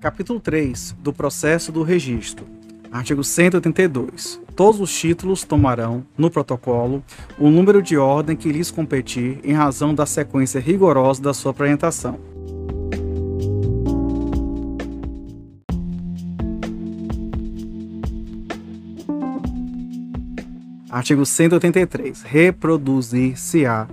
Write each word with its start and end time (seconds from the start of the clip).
Capítulo 0.00 0.40
3 0.40 0.96
do 1.00 1.12
processo 1.12 1.70
do 1.70 1.82
registro. 1.82 2.46
Artigo 2.90 3.22
182. 3.22 4.40
Todos 4.56 4.80
os 4.80 4.98
títulos 4.98 5.44
tomarão, 5.44 6.06
no 6.16 6.30
protocolo, 6.30 7.04
o 7.38 7.50
número 7.50 7.82
de 7.82 7.98
ordem 7.98 8.34
que 8.34 8.50
lhes 8.50 8.70
competir 8.70 9.38
em 9.44 9.52
razão 9.52 9.94
da 9.94 10.06
sequência 10.06 10.58
rigorosa 10.58 11.20
da 11.20 11.34
sua 11.34 11.50
apresentação. 11.50 12.18
Artigo 20.88 21.26
183. 21.26 22.22
Reproduzir-se-á 22.22 23.86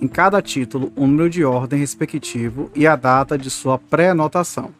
em 0.00 0.08
cada 0.08 0.40
título 0.40 0.90
o 0.96 1.06
número 1.06 1.28
de 1.28 1.44
ordem 1.44 1.78
respectivo 1.78 2.70
e 2.74 2.86
a 2.86 2.96
data 2.96 3.36
de 3.36 3.50
sua 3.50 3.76
pré-anotação. 3.76 4.72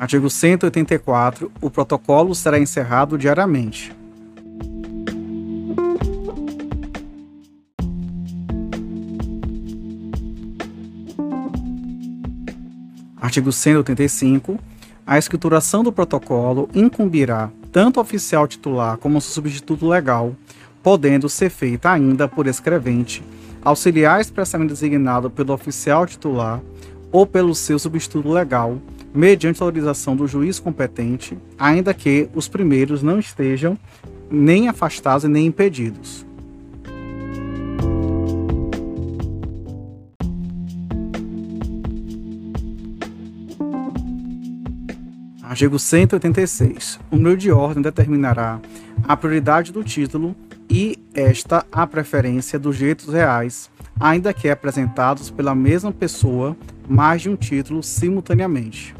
Artigo 0.00 0.30
184. 0.30 1.52
O 1.60 1.68
protocolo 1.68 2.34
será 2.34 2.58
encerrado 2.58 3.18
diariamente. 3.18 3.94
Artigo 13.20 13.52
185. 13.52 14.58
A 15.06 15.18
escrituração 15.18 15.84
do 15.84 15.92
protocolo 15.92 16.70
incumbirá 16.74 17.50
tanto 17.70 17.98
o 17.98 18.00
oficial 18.00 18.48
titular 18.48 18.96
como 18.96 19.18
o 19.18 19.20
seu 19.20 19.34
substituto 19.34 19.86
legal, 19.86 20.34
podendo 20.82 21.28
ser 21.28 21.50
feita 21.50 21.90
ainda 21.90 22.26
por 22.26 22.46
escrevente, 22.46 23.22
auxiliar 23.60 24.18
expressamente 24.18 24.70
designado 24.70 25.28
pelo 25.28 25.52
oficial 25.52 26.06
titular 26.06 26.58
ou 27.12 27.26
pelo 27.26 27.54
seu 27.54 27.78
substituto 27.78 28.32
legal, 28.32 28.78
mediante 29.14 29.62
autorização 29.62 30.14
do 30.16 30.26
juiz 30.26 30.58
competente, 30.58 31.36
ainda 31.58 31.92
que 31.92 32.28
os 32.34 32.48
primeiros 32.48 33.02
não 33.02 33.18
estejam 33.18 33.78
nem 34.30 34.68
afastados 34.68 35.28
nem 35.28 35.46
impedidos. 35.46 36.24
Artigo 45.42 45.80
186. 45.80 47.00
O 47.10 47.16
número 47.16 47.36
de 47.36 47.50
ordem 47.50 47.82
determinará 47.82 48.60
a 49.02 49.16
prioridade 49.16 49.72
do 49.72 49.82
título 49.82 50.34
e 50.70 50.96
esta 51.12 51.66
a 51.72 51.84
preferência 51.86 52.56
dos 52.56 52.76
direitos 52.78 53.12
reais, 53.12 53.68
ainda 53.98 54.32
que 54.32 54.48
apresentados 54.48 55.28
pela 55.28 55.52
mesma 55.52 55.90
pessoa 55.90 56.56
mais 56.88 57.22
de 57.22 57.28
um 57.28 57.34
título 57.34 57.82
simultaneamente. 57.82 58.94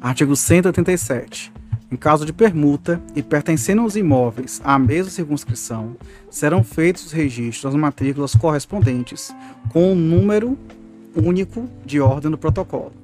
Artigo 0.00 0.36
187. 0.36 1.52
Em 1.90 1.96
caso 1.96 2.26
de 2.26 2.32
permuta 2.32 3.00
e 3.16 3.22
pertencendo 3.22 3.82
aos 3.82 3.96
imóveis 3.96 4.60
à 4.62 4.78
mesma 4.78 5.10
circunscrição, 5.10 5.96
serão 6.30 6.62
feitos 6.62 7.06
os 7.06 7.12
registros 7.12 7.72
das 7.72 7.80
matrículas 7.80 8.34
correspondentes 8.34 9.34
com 9.72 9.92
o 9.92 9.94
número 9.94 10.58
único 11.16 11.68
de 11.86 12.00
ordem 12.00 12.30
do 12.30 12.38
protocolo. 12.38 13.03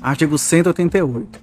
Artigo 0.00 0.38
188. 0.38 1.40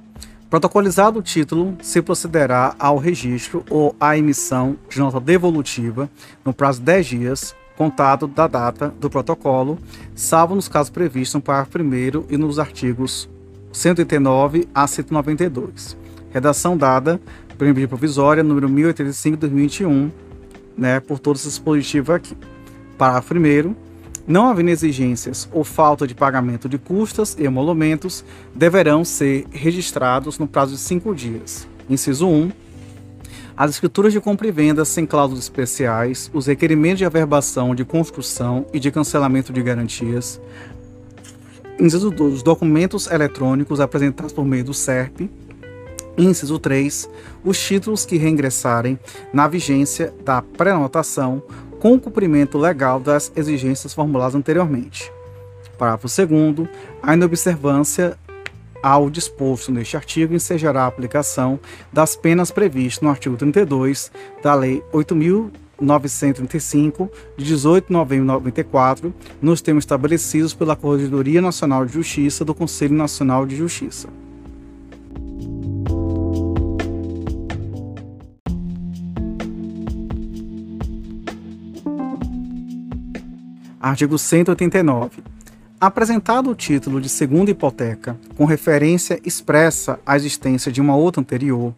Protocolizado 0.50 1.20
o 1.20 1.22
título, 1.22 1.78
se 1.82 2.02
procederá 2.02 2.74
ao 2.80 2.98
registro 2.98 3.66
ou 3.70 3.94
à 4.00 4.18
emissão 4.18 4.78
de 4.90 5.00
nota 5.00 5.20
devolutiva 5.20 6.10
no 6.46 6.54
prazo 6.54 6.80
de 6.80 6.86
10 6.86 7.06
dias, 7.06 7.56
contado 7.76 8.28
da 8.28 8.48
data 8.48 8.94
do 8.98 9.10
protocolo, 9.10 9.78
salvo 10.16 10.56
nos 10.56 10.70
casos 10.70 10.90
previstos 10.90 11.36
no 11.36 11.42
parágrafo 11.42 11.80
1 11.80 12.26
e 12.30 12.38
nos 12.38 12.58
artigos 12.58 13.28
189 13.74 14.70
a 14.74 14.88
192. 14.88 15.98
Redação 16.32 16.78
dada 16.78 17.20
pela 17.58 17.72
medida 17.72 17.90
provisória 17.90 18.42
número 18.42 18.70
1085 18.70 19.36
de 19.36 19.42
2021, 19.42 20.12
né, 20.78 21.02
por 21.02 21.20
todo 21.20 21.36
esse 21.36 21.50
dispositivo 21.50 22.14
aqui. 22.14 22.38
Parágrafo 22.98 23.34
1 23.34 23.76
não 24.28 24.48
havendo 24.48 24.70
exigências 24.70 25.48
ou 25.52 25.64
falta 25.64 26.08
de 26.08 26.16
pagamento 26.16 26.68
de 26.68 26.78
custas 26.78 27.36
e 27.40 27.44
emolumentos, 27.44 28.26
deverão 28.54 29.06
ser 29.06 29.46
registrados 29.52 30.40
no 30.40 30.48
prazo 30.48 30.74
de 30.74 30.80
cinco 30.80 31.14
dias. 31.14 31.68
Inciso 31.90 32.28
1. 32.28 32.52
As 33.58 33.72
escrituras 33.72 34.12
de 34.12 34.20
compra 34.20 34.48
e 34.48 34.52
venda 34.52 34.84
sem 34.84 35.06
cláusulas 35.06 35.44
especiais, 35.44 36.30
os 36.34 36.48
requerimentos 36.48 36.98
de 36.98 37.06
averbação 37.06 37.74
de 37.74 37.86
construção 37.86 38.66
e 38.74 38.80
de 38.80 38.92
cancelamento 38.92 39.54
de 39.54 39.62
garantias. 39.62 40.42
Inciso 41.80 42.10
2. 42.10 42.34
Os 42.36 42.44
documentos 42.44 43.08
eletrônicos 43.08 43.80
apresentados 43.80 44.34
por 44.34 44.44
meio 44.44 44.64
do 44.64 44.74
SERP. 44.74 45.30
Inciso 46.18 46.58
3. 46.58 47.10
Os 47.44 47.60
títulos 47.60 48.06
que 48.06 48.18
reingressarem 48.18 49.00
na 49.32 49.48
vigência 49.48 50.14
da 50.24 50.42
pré-anotação 50.42 51.44
com 51.80 52.00
cumprimento 52.00 52.58
legal 52.58 53.00
das 53.00 53.32
exigências 53.36 53.94
formuladas 53.94 54.34
anteriormente. 54.36 55.12
Parágrafo 55.78 56.08
2. 56.08 56.20
A 57.04 57.14
inobservância 57.14 58.18
ao 58.82 59.10
disposto 59.10 59.70
neste 59.72 59.96
artigo 59.98 60.36
ensejará 60.36 60.84
a 60.84 60.88
aplicação 60.88 61.60
das 61.92 62.16
penas 62.16 62.52
previstas 62.52 63.02
no 63.02 63.10
artigo 63.10 63.36
32 63.36 64.12
da 64.44 64.54
Lei 64.54 64.84
8.935, 64.94 67.10
de 67.36 67.46
18 67.46 67.88
de 67.88 67.94
novembro 67.94 68.26
de 68.26 68.34
94, 68.34 69.12
nos 69.42 69.60
termos 69.62 69.84
estabelecidos 69.84 70.54
pela 70.54 70.76
Corregedoria 70.76 71.42
Nacional 71.42 71.84
de 71.86 71.94
Justiça 71.94 72.46
do 72.46 72.54
Conselho 72.54 72.94
Nacional 72.94 73.44
de 73.46 73.56
Justiça. 73.56 74.08
Artigo 83.86 84.18
189. 84.18 85.22
Apresentado 85.80 86.50
o 86.50 86.56
título 86.56 87.00
de 87.00 87.08
segunda 87.08 87.52
hipoteca, 87.52 88.18
com 88.36 88.44
referência 88.44 89.22
expressa 89.24 90.00
à 90.04 90.16
existência 90.16 90.72
de 90.72 90.82
uma 90.82 90.96
outra 90.96 91.22
anterior, 91.22 91.72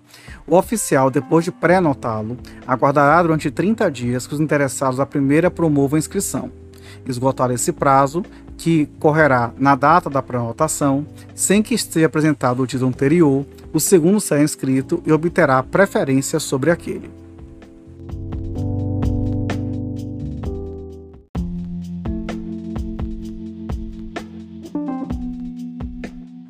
o 0.48 0.56
oficial, 0.56 1.12
depois 1.12 1.44
de 1.44 1.52
pré-anotá-lo, 1.52 2.38
aguardará 2.66 3.22
durante 3.22 3.52
30 3.52 3.92
dias 3.92 4.26
que 4.26 4.34
os 4.34 4.40
interessados 4.40 5.00
da 5.00 5.06
primeira 5.06 5.52
promovam 5.52 5.98
a 5.98 6.00
inscrição. 6.00 6.50
Esgotado 7.06 7.52
esse 7.52 7.74
prazo, 7.74 8.24
que 8.58 8.86
correrá 9.02 9.52
na 9.58 9.76
data 9.76 10.10
da 10.10 10.22
pré-anotação, 10.22 11.06
sem 11.36 11.62
que 11.62 11.76
esteja 11.76 12.06
apresentado 12.06 12.64
o 12.64 12.68
título 12.68 12.88
anterior, 12.88 13.46
o 13.74 13.82
segundo 13.82 14.22
será 14.22 14.42
inscrito 14.42 15.04
e 15.06 15.12
obterá 15.12 15.62
preferência 15.62 16.40
sobre 16.40 16.72
aquele. 16.72 17.27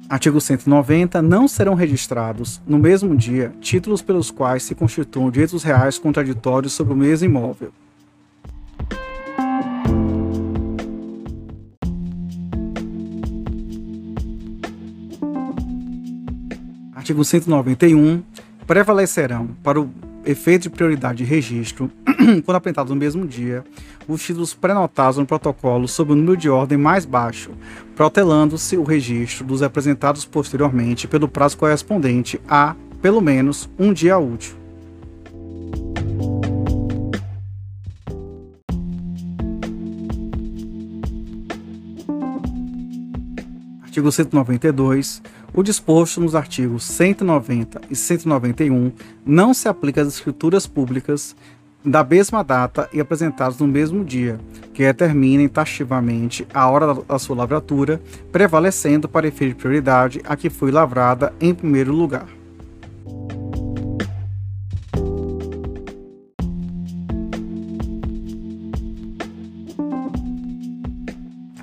Artigo 0.10 0.40
190. 0.40 1.22
Não 1.22 1.48
serão 1.50 1.74
registrados, 1.74 2.62
no 2.66 2.80
mesmo 2.80 3.16
dia, 3.16 3.54
títulos 3.60 4.02
pelos 4.02 4.32
quais 4.32 4.64
se 4.64 4.74
constituam 4.74 5.30
direitos 5.30 5.64
reais 5.64 6.00
contraditórios 6.00 6.72
sobre 6.72 6.94
o 6.94 6.96
mesmo 6.96 7.26
imóvel. 7.26 7.74
Artigo 16.96 17.24
191. 17.24 18.24
Prevalecerão, 18.66 19.50
para 19.62 19.80
o 19.80 19.90
efeito 20.26 20.64
de 20.64 20.70
prioridade 20.70 21.20
de 21.20 21.24
registro, 21.24 21.92
quando 22.44 22.56
apresentados 22.56 22.90
no 22.90 22.98
mesmo 22.98 23.26
dia, 23.26 23.64
os 24.08 24.24
títulos 24.24 24.54
prenotados 24.54 25.18
no 25.18 25.26
protocolo 25.26 25.88
sob 25.88 26.14
o 26.14 26.16
número 26.16 26.38
de 26.38 26.50
ordem 26.50 26.78
mais 26.78 27.06
baixo, 27.06 27.52
protelando-se 27.96 28.78
o 28.78 28.84
registro 28.84 29.46
dos 29.46 29.62
apresentados 29.62 30.26
posteriormente 30.26 31.08
pelo 31.08 31.28
prazo 31.28 31.58
correspondente 31.58 32.40
a, 32.48 32.76
pelo 33.02 33.22
menos, 33.22 33.70
um 33.78 33.92
dia 33.92 34.18
útil. 34.18 34.56
Artigo 43.98 44.12
192. 44.12 45.24
O 45.56 45.64
disposto 45.64 46.22
nos 46.22 46.36
artigos 46.36 46.84
190 46.84 47.82
e 47.90 47.96
191 47.96 48.92
não 49.26 49.56
se 49.56 49.68
aplica 49.68 50.02
às 50.02 50.08
escrituras 50.10 50.68
públicas 50.68 51.36
da 51.88 52.04
mesma 52.04 52.44
data 52.44 52.90
e 52.92 53.00
apresentados 53.00 53.58
no 53.60 53.68
mesmo 53.68 54.04
dia, 54.04 54.38
que 54.74 54.84
determinem 54.84 55.48
taxativamente 55.48 56.46
a 56.54 56.70
hora 56.70 56.94
da 56.94 57.18
sua 57.18 57.38
lavratura, 57.38 58.02
prevalecendo 58.30 59.08
para 59.08 59.28
efeito 59.28 59.56
de 59.56 59.62
prioridade 59.62 60.22
a 60.26 60.36
que 60.36 60.50
foi 60.50 60.70
lavrada 60.70 61.34
em 61.40 61.56
primeiro 61.56 61.94
lugar. 61.94 62.28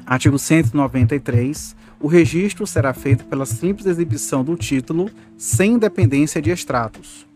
Artigo 0.06 0.38
193. 0.38 1.76
O 2.00 2.06
registro 2.06 2.66
será 2.66 2.92
feito 2.92 3.24
pela 3.24 3.46
simples 3.46 3.86
exibição 3.86 4.44
do 4.44 4.56
título, 4.56 5.10
sem 5.36 5.78
dependência 5.78 6.40
de 6.40 6.50
extratos. 6.50 7.26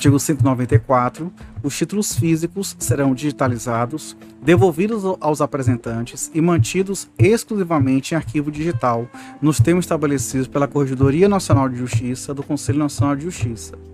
Artigo 0.00 0.18
194. 0.18 1.30
Os 1.62 1.76
títulos 1.76 2.16
físicos 2.16 2.74
serão 2.78 3.12
digitalizados, 3.12 4.16
devolvidos 4.42 5.04
aos 5.20 5.42
apresentantes 5.42 6.30
e 6.32 6.40
mantidos 6.40 7.06
exclusivamente 7.18 8.14
em 8.14 8.16
arquivo 8.16 8.50
digital, 8.50 9.06
nos 9.42 9.60
termos 9.60 9.84
estabelecidos 9.84 10.48
pela 10.48 10.66
Corregedoria 10.66 11.28
Nacional 11.28 11.68
de 11.68 11.76
Justiça 11.76 12.32
do 12.32 12.42
Conselho 12.42 12.78
Nacional 12.78 13.14
de 13.14 13.24
Justiça. 13.24 13.89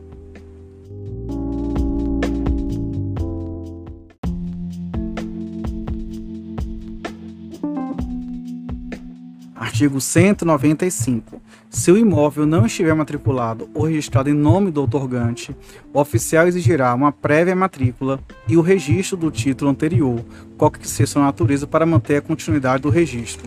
Artigo 9.77 10.01
195. 10.01 11.39
Se 11.69 11.93
o 11.93 11.99
imóvel 11.99 12.47
não 12.47 12.65
estiver 12.65 12.95
matriculado 12.95 13.69
ou 13.75 13.85
registrado 13.85 14.31
em 14.31 14.33
nome 14.33 14.71
do 14.71 14.81
outorgante, 14.81 15.55
o 15.93 16.01
oficial 16.01 16.49
exigirá 16.49 16.95
uma 16.95 17.13
prévia 17.13 17.55
matrícula 17.55 18.19
e 18.49 18.57
o 18.57 18.63
registro 18.63 19.19
do 19.19 19.31
título 19.31 19.71
anterior, 19.71 20.25
qualquer 20.57 20.81
que 20.81 20.89
seja 20.89 21.13
sua 21.13 21.23
natureza, 21.25 21.67
para 21.67 21.85
manter 21.85 22.17
a 22.17 22.23
continuidade 22.23 22.85
do 22.85 22.89
registro. 22.89 23.47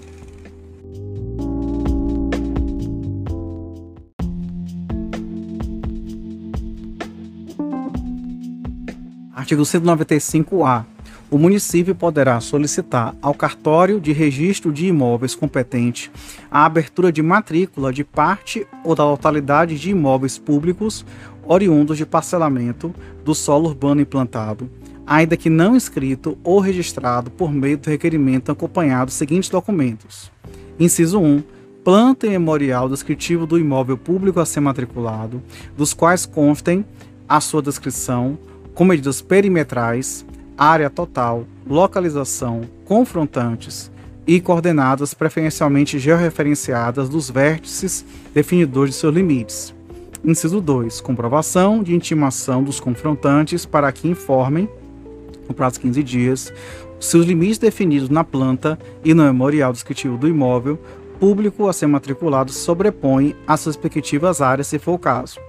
Artigo 9.34 9.64
195-A 9.64 10.99
o 11.32 11.38
município 11.38 11.94
poderá 11.94 12.40
solicitar 12.40 13.16
ao 13.22 13.34
cartório 13.34 14.00
de 14.00 14.12
registro 14.12 14.72
de 14.72 14.88
imóveis 14.88 15.36
competente 15.36 16.12
a 16.50 16.66
abertura 16.66 17.12
de 17.12 17.22
matrícula 17.22 17.94
de 17.94 18.04
parte 18.04 18.66
ou 18.84 18.96
da 18.96 19.04
totalidade 19.04 19.78
de 19.78 19.92
imóveis 19.92 20.38
públicos 20.38 21.06
oriundos 21.46 21.98
de 21.98 22.06
parcelamento 22.06 22.94
do 23.24 23.34
solo 23.36 23.70
urbano 23.70 24.02
implantado, 24.02 24.70
ainda 25.06 25.38
que 25.38 25.50
não 25.50 25.76
inscrito 25.76 26.38
ou 26.44 26.60
registrado 26.60 27.32
por 27.32 27.52
meio 27.52 27.78
do 27.78 27.90
requerimento 27.90 28.52
acompanhado 28.52 29.06
dos 29.06 29.16
seguintes 29.16 29.50
documentos. 29.50 30.32
Inciso 30.80 31.20
1 31.20 31.44
planta 31.84 32.28
e 32.28 32.30
memorial 32.30 32.90
descritivo 32.90 33.48
do 33.48 33.58
imóvel 33.58 33.98
público 33.98 34.40
a 34.40 34.46
ser 34.46 34.60
matriculado, 34.60 35.42
dos 35.76 35.94
quais 35.94 36.26
constem 36.26 36.86
a 37.28 37.40
sua 37.40 37.62
descrição, 37.62 38.38
com 38.74 38.86
medidas 38.86 39.22
perimetrais, 39.22 40.26
área 40.60 40.90
total, 40.90 41.46
localização, 41.66 42.64
confrontantes 42.84 43.90
e 44.28 44.42
coordenadas 44.42 45.14
preferencialmente 45.14 45.98
georreferenciadas 45.98 47.08
dos 47.08 47.30
vértices 47.30 48.06
definidores 48.34 48.96
de 48.96 49.00
seus 49.00 49.16
limites. 49.16 49.74
Inciso 50.22 50.60
2. 50.60 51.00
Comprovação 51.00 51.82
de 51.82 51.96
intimação 51.96 52.62
dos 52.62 52.78
confrontantes 52.78 53.66
para 53.66 53.90
que 53.90 54.10
informem, 54.10 54.68
no 55.48 55.56
prazo 55.56 55.76
de 55.76 55.82
15 55.84 56.04
dias, 56.04 56.54
seus 57.00 57.26
limites 57.26 57.58
definidos 57.58 58.10
na 58.10 58.26
planta 58.26 58.78
e 59.02 59.14
no 59.14 59.24
memorial 59.24 59.72
descritivo 59.72 60.18
do 60.18 60.28
imóvel 60.28 60.78
público 61.22 61.70
a 61.70 61.74
ser 61.74 61.88
matriculado 61.88 62.52
sobrepõe 62.52 63.34
as 63.48 63.62
suas 63.62 63.78
respectivas 63.78 64.42
áreas, 64.42 64.68
se 64.68 64.78
for 64.78 64.94
o 64.94 65.00
caso. 65.00 65.40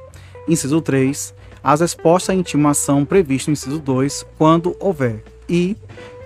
Inciso 0.47 0.81
3 0.81 1.35
as 1.63 1.81
respostas 1.81 2.35
à 2.35 2.39
intimação 2.39 3.05
prevista 3.05 3.51
no 3.51 3.53
inciso 3.53 3.79
2, 3.79 4.27
quando 4.39 4.77
houver. 4.81 5.23
E, 5.49 5.77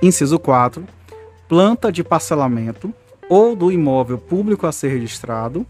inciso 0.03 0.39
4, 0.39 0.85
planta 1.49 1.91
de 1.91 2.05
parcelamento 2.05 2.93
ou 3.29 3.57
do 3.57 3.73
imóvel 3.73 4.19
público 4.19 4.67
a 4.67 4.73
ser 4.73 4.89
registrado, 4.89 5.67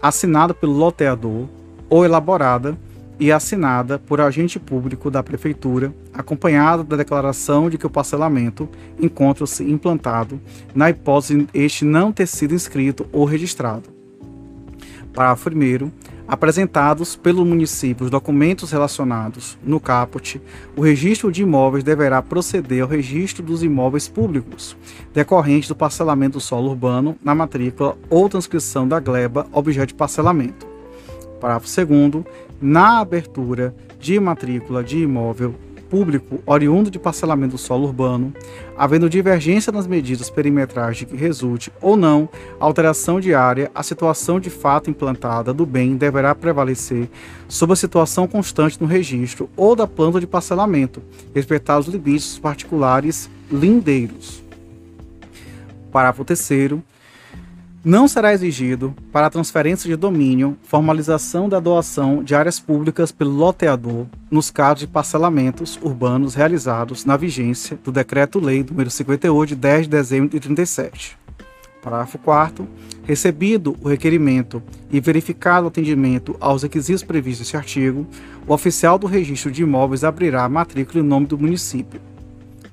assinada 0.00 0.54
pelo 0.54 0.72
loteador 0.72 1.46
ou 1.88 2.04
elaborada 2.04 2.78
e 3.20 3.32
assinada 3.32 3.98
por 3.98 4.20
agente 4.20 4.58
público 4.60 5.10
da 5.10 5.22
prefeitura, 5.22 5.92
acompanhada 6.14 6.84
da 6.84 6.96
declaração 6.96 7.68
de 7.68 7.76
que 7.76 7.86
o 7.86 7.90
parcelamento 7.90 8.68
encontra-se 8.98 9.64
implantado, 9.64 10.40
na 10.74 10.88
hipótese 10.88 11.46
este 11.52 11.84
não 11.84 12.12
ter 12.12 12.28
sido 12.28 12.54
inscrito 12.54 13.06
ou 13.12 13.24
registrado. 13.24 13.84
Parágrafo 15.12 15.50
1 15.50 15.90
apresentados 16.28 17.16
pelo 17.16 17.44
município 17.44 18.04
os 18.04 18.10
documentos 18.10 18.70
relacionados 18.70 19.58
no 19.64 19.80
caput, 19.80 20.40
o 20.76 20.82
registro 20.82 21.32
de 21.32 21.42
imóveis 21.42 21.82
deverá 21.82 22.20
proceder 22.20 22.82
ao 22.82 22.88
registro 22.88 23.42
dos 23.42 23.62
imóveis 23.62 24.06
públicos, 24.06 24.76
decorrente 25.14 25.68
do 25.68 25.74
parcelamento 25.74 26.34
do 26.34 26.40
solo 26.40 26.68
urbano 26.68 27.16
na 27.24 27.34
matrícula 27.34 27.96
ou 28.10 28.28
transcrição 28.28 28.86
da 28.86 29.00
gleba 29.00 29.46
objeto 29.50 29.88
de 29.88 29.94
parcelamento. 29.94 30.66
Parágrafo 31.40 31.66
2 31.66 32.24
na 32.60 32.98
abertura 33.00 33.74
de 33.98 34.20
matrícula 34.20 34.84
de 34.84 34.98
imóvel 34.98 35.54
público 35.88 36.40
oriundo 36.46 36.90
de 36.90 36.98
parcelamento 36.98 37.52
do 37.52 37.58
solo 37.58 37.86
urbano, 37.86 38.32
havendo 38.76 39.08
divergência 39.08 39.72
nas 39.72 39.86
medidas 39.86 40.30
perimetrais 40.30 40.98
de 40.98 41.06
que 41.06 41.16
resulte 41.16 41.72
ou 41.80 41.96
não 41.96 42.28
alteração 42.60 43.20
de 43.20 43.34
área, 43.34 43.70
a 43.74 43.82
situação 43.82 44.38
de 44.38 44.50
fato 44.50 44.90
implantada 44.90 45.52
do 45.52 45.64
bem 45.64 45.96
deverá 45.96 46.34
prevalecer 46.34 47.08
sobre 47.48 47.72
a 47.72 47.76
situação 47.76 48.26
constante 48.26 48.80
no 48.80 48.86
registro 48.86 49.48
ou 49.56 49.74
da 49.74 49.86
planta 49.86 50.20
de 50.20 50.26
parcelamento, 50.26 51.02
respeitados 51.34 51.88
os 51.88 51.94
limites 51.94 52.38
particulares 52.38 53.30
lindeiros. 53.50 54.42
Parágrafo 55.90 56.24
3 56.24 56.38
não 57.84 58.08
será 58.08 58.32
exigido, 58.32 58.94
para 59.12 59.26
a 59.26 59.30
transferência 59.30 59.88
de 59.88 59.94
domínio, 59.94 60.56
formalização 60.64 61.48
da 61.48 61.60
doação 61.60 62.22
de 62.24 62.34
áreas 62.34 62.58
públicas 62.58 63.12
pelo 63.12 63.30
loteador 63.30 64.06
nos 64.30 64.50
casos 64.50 64.80
de 64.80 64.86
parcelamentos 64.88 65.78
urbanos 65.80 66.34
realizados 66.34 67.04
na 67.04 67.16
vigência 67.16 67.78
do 67.84 67.92
Decreto-Lei 67.92 68.64
nº 68.64 68.90
58 68.90 69.48
de 69.50 69.54
10 69.54 69.82
de 69.82 69.88
dezembro 69.88 70.28
de 70.28 70.40
37. 70.40 71.16
Parágrafo 71.80 72.18
4 72.18 72.68
Recebido 73.04 73.74
o 73.80 73.88
requerimento 73.88 74.62
e 74.90 75.00
verificado 75.00 75.64
o 75.64 75.68
atendimento 75.68 76.36
aos 76.40 76.62
requisitos 76.62 77.02
previstos 77.02 77.46
neste 77.46 77.56
artigo, 77.56 78.06
o 78.46 78.52
oficial 78.52 78.98
do 78.98 79.06
registro 79.06 79.50
de 79.50 79.62
imóveis 79.62 80.04
abrirá 80.04 80.44
a 80.44 80.48
matrícula 80.48 81.02
em 81.02 81.06
nome 81.06 81.26
do 81.26 81.38
município. 81.38 82.00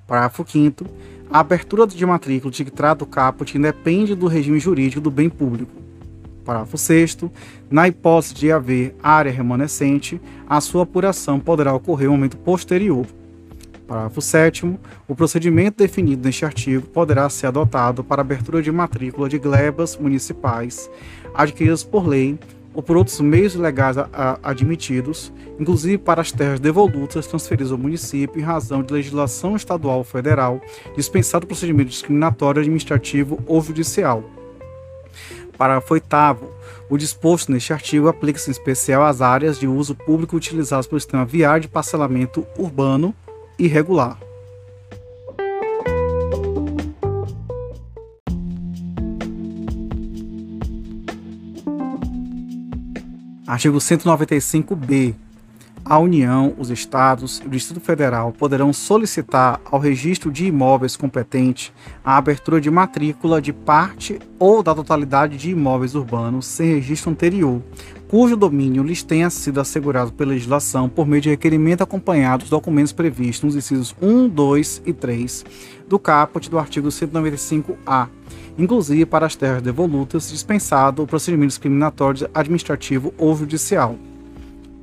Parágrafo 0.06 0.46
5 0.46 0.86
a 1.36 1.40
abertura 1.40 1.86
de 1.86 2.06
matrícula 2.06 2.50
de 2.50 2.64
que 2.64 2.72
trata 2.72 3.04
o 3.04 3.08
caput 3.08 3.58
independe 3.58 4.16
do 4.16 4.26
regime 4.26 4.58
jurídico 4.58 5.02
do 5.02 5.12
bem 5.12 5.30
público. 5.30 5.70
Parágrafo 6.46 6.78
6 6.78 7.18
Na 7.70 7.90
hipótese 7.90 8.34
de 8.34 8.54
haver 8.54 8.96
área 9.04 9.34
remanescente, 9.34 10.22
a 10.48 10.62
sua 10.62 10.84
apuração 10.84 11.38
poderá 11.38 11.74
ocorrer 11.74 12.06
em 12.06 12.10
um 12.10 12.14
momento 12.14 12.38
posterior. 12.38 13.06
Parágrafo 13.86 14.22
7 14.22 14.80
O 15.10 15.14
procedimento 15.14 15.80
definido 15.80 16.26
neste 16.26 16.46
artigo 16.46 16.88
poderá 16.88 17.30
ser 17.30 17.48
adotado 17.48 18.02
para 18.02 18.22
abertura 18.22 18.62
de 18.62 18.72
matrícula 18.72 19.28
de 19.28 19.38
glebas 19.38 19.98
municipais 19.98 20.90
adquiridas 21.34 21.84
por 21.84 22.08
lei 22.08 22.40
ou 22.76 22.84
por 22.84 22.98
outros 22.98 23.20
meios 23.22 23.56
legais 23.56 23.98
a, 23.98 24.10
a, 24.12 24.40
admitidos, 24.44 25.32
inclusive 25.58 25.98
para 25.98 26.22
as 26.22 26.32
terras 26.32 26.60
devolutas 26.60 27.26
transferidas 27.26 27.72
ao 27.72 27.78
município 27.78 28.40
em 28.40 28.44
razão 28.44 28.84
de 28.84 28.94
legislação 28.94 29.56
estadual 29.56 30.00
ou 30.00 30.04
federal, 30.04 30.62
dispensado 30.96 31.48
procedimento 31.48 31.90
discriminatório 31.90 32.62
administrativo 32.62 33.40
ou 33.48 33.62
judicial. 33.62 34.24
Parágrafo 35.58 35.94
8 35.94 36.06
o 36.88 36.98
disposto 36.98 37.52
neste 37.52 37.74
artigo 37.74 38.08
aplica-se 38.08 38.50
em 38.50 38.52
especial 38.52 39.04
às 39.04 39.20
áreas 39.20 39.58
de 39.58 39.68
uso 39.68 39.96
público 39.96 40.36
utilizadas 40.36 40.86
pelo 40.86 41.00
sistema 41.00 41.26
viário 41.26 41.62
de 41.62 41.68
parcelamento 41.68 42.46
urbano 42.58 43.16
irregular. 43.58 44.20
Artigo 53.48 53.78
195b. 53.78 55.25
A 55.88 56.00
União, 56.00 56.56
os 56.58 56.72
Estados 56.72 57.40
e 57.40 57.48
o 57.48 57.50
Distrito 57.50 57.80
Federal 57.80 58.32
poderão 58.32 58.74
solicitar 58.74 59.62
ao 59.66 59.80
registro 59.80 60.32
de 60.32 60.48
imóveis 60.48 60.98
competente 60.98 61.72
a 62.04 62.18
abertura 62.18 62.60
de 62.60 62.72
matrícula 62.72 63.40
de 63.40 63.54
parte 63.54 64.20
ou 64.40 64.64
da 64.64 64.74
totalidade 64.74 65.38
de 65.38 65.52
imóveis 65.52 65.94
urbanos 65.94 66.48
sem 66.48 66.74
registro 66.74 67.12
anterior, 67.12 67.62
cujo 68.08 68.36
domínio 68.36 68.82
lhes 68.82 69.04
tenha 69.04 69.30
sido 69.30 69.62
assegurado 69.62 70.12
pela 70.12 70.32
legislação 70.32 70.90
por 70.90 71.06
meio 71.06 71.22
de 71.22 71.30
requerimento 71.30 71.84
acompanhado 71.84 72.42
dos 72.42 72.50
documentos 72.50 72.92
previstos 72.92 73.44
nos 73.44 73.56
incisos 73.56 73.96
1, 74.02 74.28
2 74.28 74.82
e 74.88 74.92
3 74.92 75.46
do 75.88 76.00
caput 76.00 76.50
do 76.50 76.58
artigo 76.58 76.88
195-A, 76.88 78.08
inclusive 78.58 79.06
para 79.06 79.28
as 79.28 79.36
terras 79.36 79.62
devolutas, 79.62 80.32
dispensado 80.32 81.04
o 81.04 81.08
procedimento 81.08 81.50
discriminatório 81.50 82.28
administrativo 82.34 83.14
ou 83.20 83.36
judicial. 83.38 83.96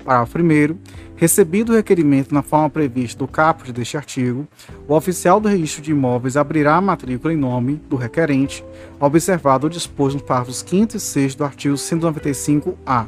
Parágrafo 0.02 0.38
1. 0.38 0.76
Recebido 1.16 1.73
o 1.73 1.76
requerimento 1.76 2.35
na 2.35 2.42
forma 2.42 2.68
prevista 2.68 3.18
do 3.18 3.28
caput 3.28 3.73
deste 3.73 3.97
artigo, 3.97 4.47
o 4.88 4.94
oficial 4.94 5.40
do 5.40 5.49
registro 5.49 5.80
de 5.80 5.92
imóveis 5.92 6.37
abrirá 6.37 6.75
a 6.75 6.80
matrícula 6.80 7.32
em 7.32 7.37
nome 7.37 7.80
do 7.88 7.94
requerente, 7.94 8.64
observado 8.99 9.68
o 9.68 9.71
disposto 9.71 10.14
nos 10.14 10.23
parágrafos 10.26 10.64
5 10.66 10.97
e 10.97 11.00
6 11.00 11.35
do 11.37 11.44
artigo 11.44 11.75
195-A. 11.76 13.06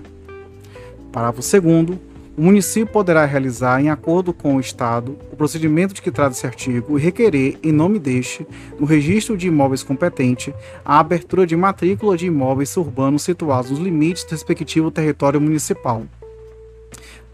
Parágrafo 1.11 1.41
2. 1.41 1.99
O 2.37 2.43
município 2.43 2.93
poderá 2.93 3.25
realizar, 3.25 3.81
em 3.81 3.91
acordo 3.91 4.33
com 4.33 4.57
o 4.57 4.61
Estado, 4.61 5.17
o 5.33 5.37
procedimento 5.37 5.95
de 5.95 6.03
que 6.03 6.11
trata 6.11 6.33
esse 6.33 6.47
artigo 6.47 6.99
e 6.99 7.03
requerer, 7.03 7.59
em 7.63 7.71
nome 7.71 8.01
deste, 8.01 8.45
no 8.79 8.87
registro 8.87 9.37
de 9.37 9.47
imóveis 9.47 9.85
competente, 9.85 10.53
a 10.85 10.99
abertura 10.99 11.47
de 11.47 11.57
matrícula 11.57 12.17
de 12.17 12.27
imóveis 12.27 12.77
urbanos 12.77 13.23
situados 13.23 13.71
nos 13.71 13.79
limites 13.79 14.25
do 14.25 14.33
respectivo 14.33 14.91
território 14.91 15.41
municipal. 15.41 16.05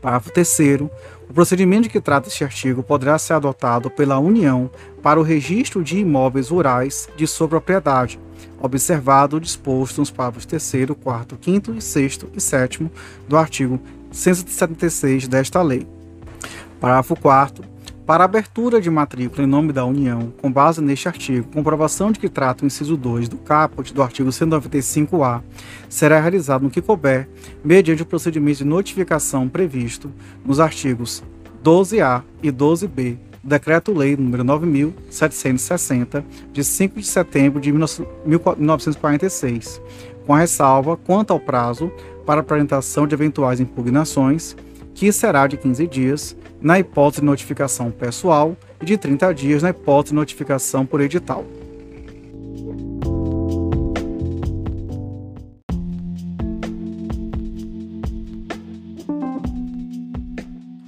Parágrafo 0.01 0.31
3. 0.33 0.59
O 1.29 1.33
procedimento 1.33 1.85
de 1.85 1.91
que 1.91 2.01
trata 2.01 2.29
este 2.29 2.43
artigo 2.43 2.83
poderá 2.83 3.19
ser 3.19 3.35
adotado 3.35 3.91
pela 3.91 4.19
União 4.19 4.71
para 5.03 5.21
o 5.21 5.23
registro 5.23 5.85
de 5.85 5.99
imóveis 5.99 6.49
rurais 6.49 7.09
de 7.17 7.27
sua 7.27 7.47
propriedade, 7.47 8.19
observado 8.59 9.37
o 9.37 9.41
disposto 9.41 9.99
nos 9.99 10.11
parágrafos 10.11 10.47
3, 10.47 10.91
4, 11.01 11.39
5, 11.41 11.81
6 11.81 12.19
e 12.35 12.41
7 12.41 12.91
do 13.29 13.37
artigo 13.37 13.81
176 14.11 15.29
desta 15.29 15.63
lei. 15.63 15.87
Parágrafo 16.81 17.15
4 17.15 17.70
para 18.11 18.25
abertura 18.25 18.81
de 18.81 18.91
matrícula 18.91 19.45
em 19.45 19.47
nome 19.47 19.73
da 19.73 19.85
União, 19.85 20.33
com 20.43 20.51
base 20.51 20.83
neste 20.83 21.07
artigo, 21.07 21.47
comprovação 21.55 22.11
de 22.11 22.19
que 22.19 22.29
trata 22.29 22.65
o 22.65 22.67
inciso 22.67 22.97
2 22.97 23.29
do 23.29 23.37
caput 23.37 23.95
do 23.95 24.03
artigo 24.03 24.31
195-A, 24.31 25.41
será 25.89 26.19
realizado 26.19 26.63
no 26.63 26.71
que 26.71 26.83
couber, 26.83 27.29
mediante 27.63 28.03
o 28.03 28.07
procedimento 28.07 28.59
de 28.59 28.65
notificação 28.65 29.49
previsto 29.49 30.11
nos 30.45 30.59
artigos 30.59 31.23
12A 31.63 32.25
e 32.43 32.51
12B 32.51 33.17
do 33.45 33.49
Decreto-Lei 33.49 34.17
nº 34.17 34.93
9.760, 35.09 36.25
de 36.53 36.65
5 36.65 36.99
de 36.99 37.07
setembro 37.07 37.61
de 37.61 37.71
1946, 37.71 39.81
com 40.27 40.35
ressalva 40.35 40.97
quanto 40.97 41.33
ao 41.33 41.39
prazo 41.39 41.93
para 42.27 42.41
apresentação 42.41 43.07
de 43.07 43.15
eventuais 43.15 43.61
impugnações, 43.61 44.57
que 45.01 45.11
será 45.13 45.47
de 45.47 45.57
15 45.57 45.87
dias, 45.87 46.37
na 46.61 46.79
hipótese 46.79 47.23
de 47.23 47.27
notificação 47.27 47.91
pessoal 47.91 48.55
e 48.83 48.85
de 48.85 48.99
30 48.99 49.33
dias 49.33 49.63
na 49.63 49.71
hipótese 49.71 50.13
de 50.13 50.17
notificação 50.17 50.85
por 50.85 51.01
edital. 51.01 51.43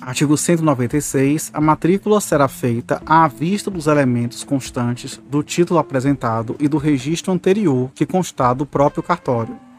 Artigo 0.02 0.36
196. 0.36 1.50
A 1.54 1.60
matrícula 1.62 2.20
será 2.20 2.48
feita 2.48 3.00
à 3.06 3.26
vista 3.26 3.70
dos 3.70 3.86
elementos 3.86 4.44
constantes 4.44 5.18
do 5.30 5.42
título 5.42 5.80
apresentado 5.80 6.54
e 6.60 6.68
do 6.68 6.76
registro 6.76 7.32
anterior 7.32 7.90
que 7.94 8.04
constar 8.04 8.54
do 8.54 8.66
próprio 8.66 9.02
cartório. 9.02 9.71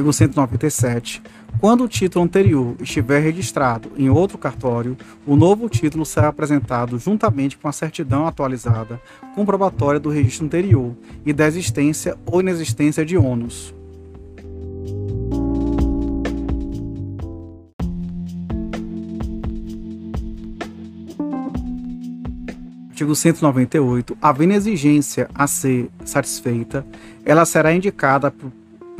Artigo 0.00 0.14
197. 0.14 1.22
Quando 1.60 1.84
o 1.84 1.88
título 1.88 2.24
anterior 2.24 2.74
estiver 2.80 3.20
registrado 3.20 3.92
em 3.98 4.08
outro 4.08 4.38
cartório, 4.38 4.96
o 5.26 5.36
novo 5.36 5.68
título 5.68 6.06
será 6.06 6.28
apresentado 6.28 6.98
juntamente 6.98 7.58
com 7.58 7.68
a 7.68 7.72
certidão 7.72 8.26
atualizada, 8.26 8.98
comprobatória 9.34 10.00
do 10.00 10.08
registro 10.08 10.46
anterior 10.46 10.96
e 11.26 11.34
da 11.34 11.46
existência 11.46 12.16
ou 12.24 12.40
inexistência 12.40 13.04
de 13.04 13.18
ônus. 13.18 13.74
Artigo 22.88 23.14
198. 23.14 24.16
Havendo 24.20 24.54
exigência 24.54 25.28
a 25.34 25.46
ser 25.46 25.90
satisfeita, 26.06 26.86
ela 27.22 27.44
será 27.44 27.74
indicada 27.74 28.30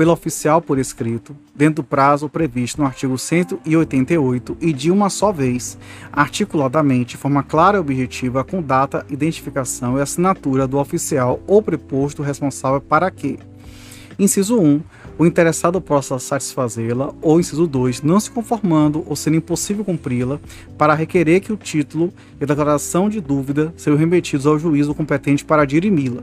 pelo 0.01 0.13
oficial 0.13 0.63
por 0.63 0.79
escrito, 0.79 1.37
dentro 1.55 1.83
do 1.83 1.87
prazo 1.87 2.27
previsto 2.27 2.81
no 2.81 2.87
artigo 2.87 3.19
188 3.19 4.57
e 4.59 4.73
de 4.73 4.91
uma 4.91 5.11
só 5.11 5.31
vez, 5.31 5.77
articuladamente, 6.11 7.17
de 7.17 7.17
forma 7.19 7.43
clara 7.43 7.77
e 7.77 7.81
objetiva, 7.81 8.43
com 8.43 8.63
data, 8.63 9.05
identificação 9.11 9.99
e 9.99 10.01
assinatura 10.01 10.67
do 10.67 10.79
oficial 10.79 11.39
ou 11.47 11.63
preposto 11.63 12.23
responsável 12.23 12.81
para 12.81 13.11
que, 13.11 13.39
inciso 14.19 14.59
1, 14.59 14.81
o 15.19 15.27
interessado 15.27 15.83
possa 15.83 16.19
satisfazê-la, 16.19 17.13
ou 17.21 17.39
inciso 17.39 17.67
2, 17.67 18.01
não 18.01 18.19
se 18.19 18.31
conformando 18.31 19.05
ou 19.07 19.15
sendo 19.15 19.37
impossível 19.37 19.85
cumpri-la, 19.85 20.41
para 20.79 20.95
requerer 20.95 21.41
que 21.41 21.53
o 21.53 21.59
título 21.59 22.11
e 22.41 22.45
a 22.45 22.47
declaração 22.47 23.11
de 23.11 23.21
dúvida 23.21 23.75
sejam 23.77 23.99
remetidos 23.99 24.47
ao 24.47 24.59
juízo 24.59 24.95
competente 24.95 25.45
para 25.45 25.67
dirimi-la. 25.67 26.23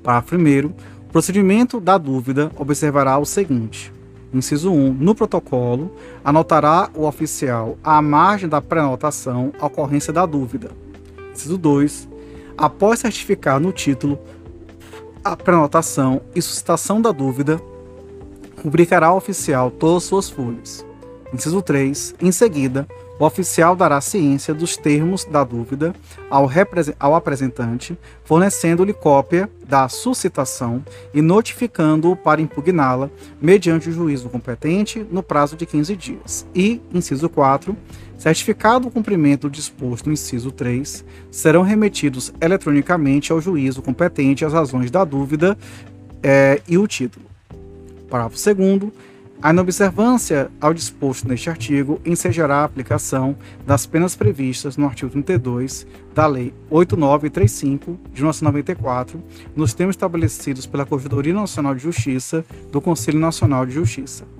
Parágrafo 0.00 0.36
1 0.36 0.95
procedimento 1.16 1.80
da 1.80 1.96
dúvida 1.96 2.52
observará 2.56 3.16
o 3.16 3.24
seguinte: 3.24 3.90
inciso 4.34 4.70
1. 4.70 4.92
No 4.92 5.14
protocolo, 5.14 5.90
anotará 6.22 6.90
o 6.94 7.06
oficial 7.06 7.78
à 7.82 8.02
margem 8.02 8.46
da 8.46 8.60
prenotação 8.60 9.50
a 9.58 9.64
ocorrência 9.64 10.12
da 10.12 10.26
dúvida. 10.26 10.70
Inciso 11.32 11.56
2. 11.56 12.06
Após 12.58 13.00
certificar 13.00 13.58
no 13.58 13.72
título 13.72 14.18
a 15.24 15.34
prenotação 15.34 16.20
e 16.34 16.42
suscitação 16.42 17.00
da 17.00 17.12
dúvida, 17.12 17.58
rubricará 18.62 19.06
ao 19.06 19.16
oficial 19.16 19.70
todas 19.70 20.02
as 20.02 20.04
suas 20.04 20.28
folhas. 20.28 20.85
Inciso 21.32 21.60
3. 21.60 22.14
Em 22.20 22.30
seguida, 22.30 22.86
o 23.18 23.24
oficial 23.24 23.74
dará 23.74 24.00
ciência 24.00 24.52
dos 24.52 24.76
termos 24.76 25.24
da 25.24 25.42
dúvida 25.42 25.94
ao, 26.30 26.48
ao 27.00 27.14
apresentante, 27.14 27.98
fornecendo-lhe 28.24 28.92
cópia 28.92 29.50
da 29.66 29.88
suscitação 29.88 30.84
e 31.14 31.22
notificando-o 31.22 32.14
para 32.14 32.40
impugná-la, 32.40 33.10
mediante 33.40 33.88
o 33.88 33.92
juízo 33.92 34.28
competente, 34.28 35.04
no 35.10 35.22
prazo 35.22 35.56
de 35.56 35.64
15 35.64 35.96
dias. 35.96 36.46
E, 36.54 36.80
inciso 36.92 37.28
4, 37.28 37.76
certificado 38.18 38.88
o 38.88 38.90
cumprimento 38.90 39.50
disposto 39.50 40.06
no 40.06 40.12
inciso 40.12 40.50
3, 40.50 41.04
serão 41.30 41.62
remetidos 41.62 42.32
eletronicamente 42.40 43.32
ao 43.32 43.40
juízo 43.40 43.82
competente 43.82 44.44
as 44.44 44.52
razões 44.52 44.90
da 44.90 45.04
dúvida 45.04 45.56
é, 46.22 46.60
e 46.68 46.76
o 46.76 46.86
título. 46.86 47.26
Parágrafo 48.08 48.36
2 48.54 48.92
a 49.42 49.50
inobservância 49.50 50.50
ao 50.60 50.72
disposto 50.72 51.28
neste 51.28 51.50
artigo 51.50 52.00
ensejará 52.04 52.58
a 52.58 52.64
aplicação 52.64 53.36
das 53.66 53.86
penas 53.86 54.16
previstas 54.16 54.76
no 54.76 54.86
artigo 54.86 55.10
32 55.10 55.86
da 56.14 56.26
Lei 56.26 56.54
8935 56.70 57.98
de 58.12 58.22
1994, 58.22 59.22
nos 59.54 59.74
termos 59.74 59.94
estabelecidos 59.94 60.66
pela 60.66 60.86
Corregedoria 60.86 61.34
Nacional 61.34 61.74
de 61.74 61.82
Justiça 61.82 62.44
do 62.72 62.80
Conselho 62.80 63.18
Nacional 63.18 63.66
de 63.66 63.72
Justiça. 63.72 64.35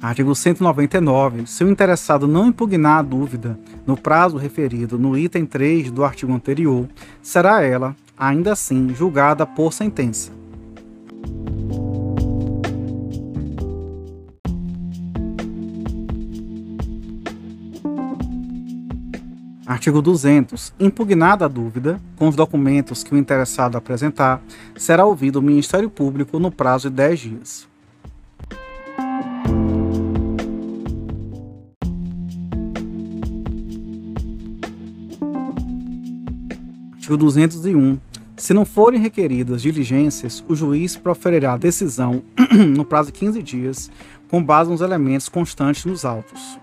Artigo 0.00 0.32
199. 0.32 1.46
Se 1.46 1.64
o 1.64 1.68
interessado 1.68 2.28
não 2.28 2.46
impugnar 2.46 2.98
a 2.98 3.02
dúvida 3.02 3.58
no 3.84 3.96
prazo 3.96 4.36
referido 4.36 4.96
no 4.96 5.18
item 5.18 5.44
3 5.44 5.90
do 5.90 6.04
artigo 6.04 6.32
anterior, 6.32 6.88
será 7.20 7.62
ela, 7.62 7.96
ainda 8.16 8.52
assim, 8.52 8.94
julgada 8.94 9.44
por 9.44 9.72
sentença. 9.72 10.30
Artigo 19.66 20.00
200. 20.00 20.72
Impugnada 20.78 21.44
a 21.44 21.48
dúvida, 21.48 22.00
com 22.16 22.28
os 22.28 22.36
documentos 22.36 23.02
que 23.02 23.12
o 23.12 23.18
interessado 23.18 23.76
apresentar, 23.76 24.40
será 24.76 25.04
ouvido 25.04 25.40
o 25.40 25.42
Ministério 25.42 25.90
Público 25.90 26.38
no 26.38 26.52
prazo 26.52 26.88
de 26.88 26.96
10 26.96 27.20
dias. 27.20 27.68
Artigo 37.08 37.24
201. 37.24 37.98
Se 38.36 38.52
não 38.52 38.66
forem 38.66 39.00
requeridas 39.00 39.62
diligências, 39.62 40.44
o 40.46 40.54
juiz 40.54 40.94
proferirá 40.94 41.54
a 41.54 41.56
decisão 41.56 42.22
no 42.76 42.84
prazo 42.84 43.10
de 43.10 43.18
15 43.18 43.42
dias, 43.42 43.90
com 44.28 44.44
base 44.44 44.70
nos 44.70 44.82
elementos 44.82 45.26
constantes 45.26 45.86
nos 45.86 46.04
autos. 46.04 46.58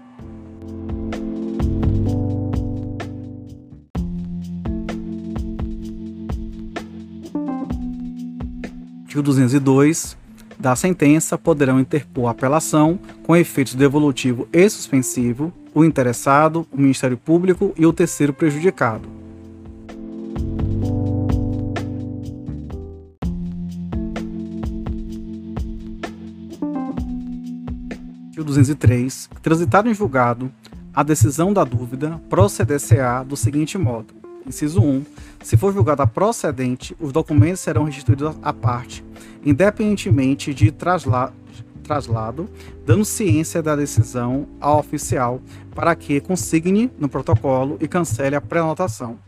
Artigo 9.05 9.23
202. 9.23 10.15
Da 10.59 10.75
sentença 10.75 11.39
poderão 11.39 11.79
interpor 11.79 12.29
apelação 12.29 12.99
com 13.23 13.35
efeito 13.35 13.75
devolutivo 13.75 14.47
e 14.53 14.69
suspensivo 14.69 15.51
o 15.73 15.83
interessado, 15.83 16.67
o 16.71 16.79
Ministério 16.79 17.17
Público 17.17 17.73
e 17.75 17.83
o 17.87 17.91
terceiro 17.91 18.31
prejudicado. 18.31 19.24
203. 28.45 29.29
Transitado 29.41 29.89
em 29.89 29.93
julgado, 29.93 30.51
a 30.93 31.03
decisão 31.03 31.51
da 31.51 31.63
dúvida 31.63 32.21
proceder-se-á 32.29 33.23
do 33.23 33.35
seguinte 33.35 33.77
modo: 33.77 34.13
Inciso 34.47 34.81
1. 34.81 35.03
Se 35.43 35.57
for 35.57 35.73
julgada 35.73 36.07
procedente, 36.07 36.95
os 36.99 37.11
documentos 37.11 37.59
serão 37.59 37.83
restituídos 37.83 38.35
à 38.41 38.53
parte, 38.53 39.03
independentemente 39.43 40.53
de 40.53 40.71
trasla 40.71 41.33
traslado, 41.85 42.49
dando 42.85 43.05
ciência 43.05 43.61
da 43.61 43.75
decisão 43.75 44.47
ao 44.59 44.79
oficial 44.79 45.39
para 45.73 45.95
que 45.95 46.19
consigne 46.19 46.91
no 46.97 47.07
protocolo 47.07 47.77
e 47.79 47.87
cancele 47.87 48.35
a 48.35 48.41
prenotação. 48.41 49.19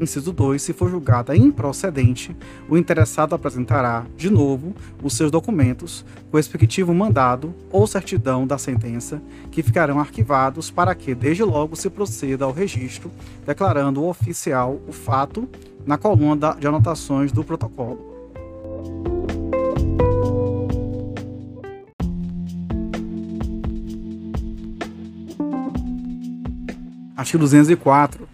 Inciso 0.00 0.32
2. 0.32 0.60
Se 0.60 0.72
for 0.72 0.90
julgada 0.90 1.36
improcedente, 1.36 2.36
o 2.68 2.76
interessado 2.76 3.34
apresentará, 3.34 4.06
de 4.16 4.30
novo, 4.30 4.74
os 5.02 5.14
seus 5.14 5.30
documentos, 5.30 6.04
o 6.32 6.36
respectivo 6.36 6.94
mandado 6.94 7.54
ou 7.70 7.86
certidão 7.86 8.46
da 8.46 8.58
sentença, 8.58 9.20
que 9.50 9.62
ficarão 9.62 9.98
arquivados 9.98 10.70
para 10.70 10.94
que, 10.94 11.14
desde 11.14 11.42
logo, 11.42 11.74
se 11.76 11.90
proceda 11.90 12.44
ao 12.44 12.52
registro, 12.52 13.10
declarando 13.44 14.02
o 14.02 14.08
oficial 14.08 14.80
o 14.86 14.92
fato 14.92 15.48
na 15.84 15.96
coluna 15.96 16.54
de 16.58 16.66
anotações 16.66 17.32
do 17.32 17.42
protocolo. 17.42 18.08
Artigo 27.16 27.40
204. 27.40 28.27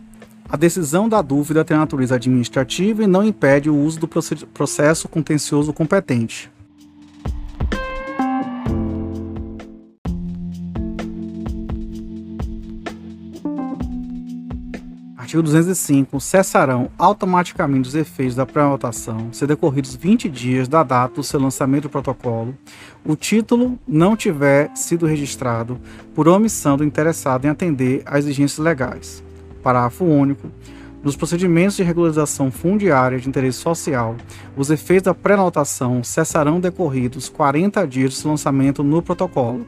A 0.55 0.57
decisão 0.57 1.09
da 1.09 1.21
dúvida 1.21 1.65
tem 1.65 1.77
natureza 1.77 2.15
administrativa 2.15 3.03
e 3.03 3.09
não 3.09 3.25
impede 3.25 3.69
o 3.69 3.77
uso 3.77 3.99
do 3.99 4.07
processo 4.07 5.09
contencioso 5.09 5.73
competente. 5.73 6.49
Artigo 15.17 15.43
205. 15.43 16.21
Cessarão 16.21 16.89
automaticamente 16.97 17.89
os 17.89 17.97
efeitos 17.97 18.37
da 18.37 18.47
pré-anotação 18.47 19.33
se 19.33 19.45
decorridos 19.49 19.97
20 19.97 20.29
dias 20.29 20.69
da 20.69 20.85
data 20.85 21.17
do 21.17 21.25
seu 21.25 21.41
lançamento 21.41 21.83
do 21.83 21.91
protocolo, 21.91 22.57
o 23.05 23.17
título 23.17 23.77
não 23.89 24.17
tiver 24.17 24.71
sido 24.77 25.05
registrado 25.05 25.81
por 26.15 26.29
omissão 26.29 26.77
do 26.77 26.85
interessado 26.85 27.45
em 27.45 27.49
atender 27.49 28.05
às 28.07 28.19
exigências 28.19 28.59
legais. 28.65 29.25
Parágrafo 29.65 30.05
único. 30.05 30.51
Nos 31.03 31.17
procedimentos 31.17 31.77
de 31.77 31.83
regularização 31.83 32.51
fundiária 32.51 33.19
de 33.19 33.29
interesse 33.29 33.59
social, 33.59 34.15
os 34.57 34.71
efeitos 34.71 35.05
da 35.05 35.15
pré-anotação 35.15 36.05
cessarão 36.05 36.61
decorridos 36.61 37.31
40 37.31 37.87
dias 37.87 38.15
seu 38.15 38.31
lançamento 38.31 38.83
no 38.83 39.03
protocolo. 39.03 39.67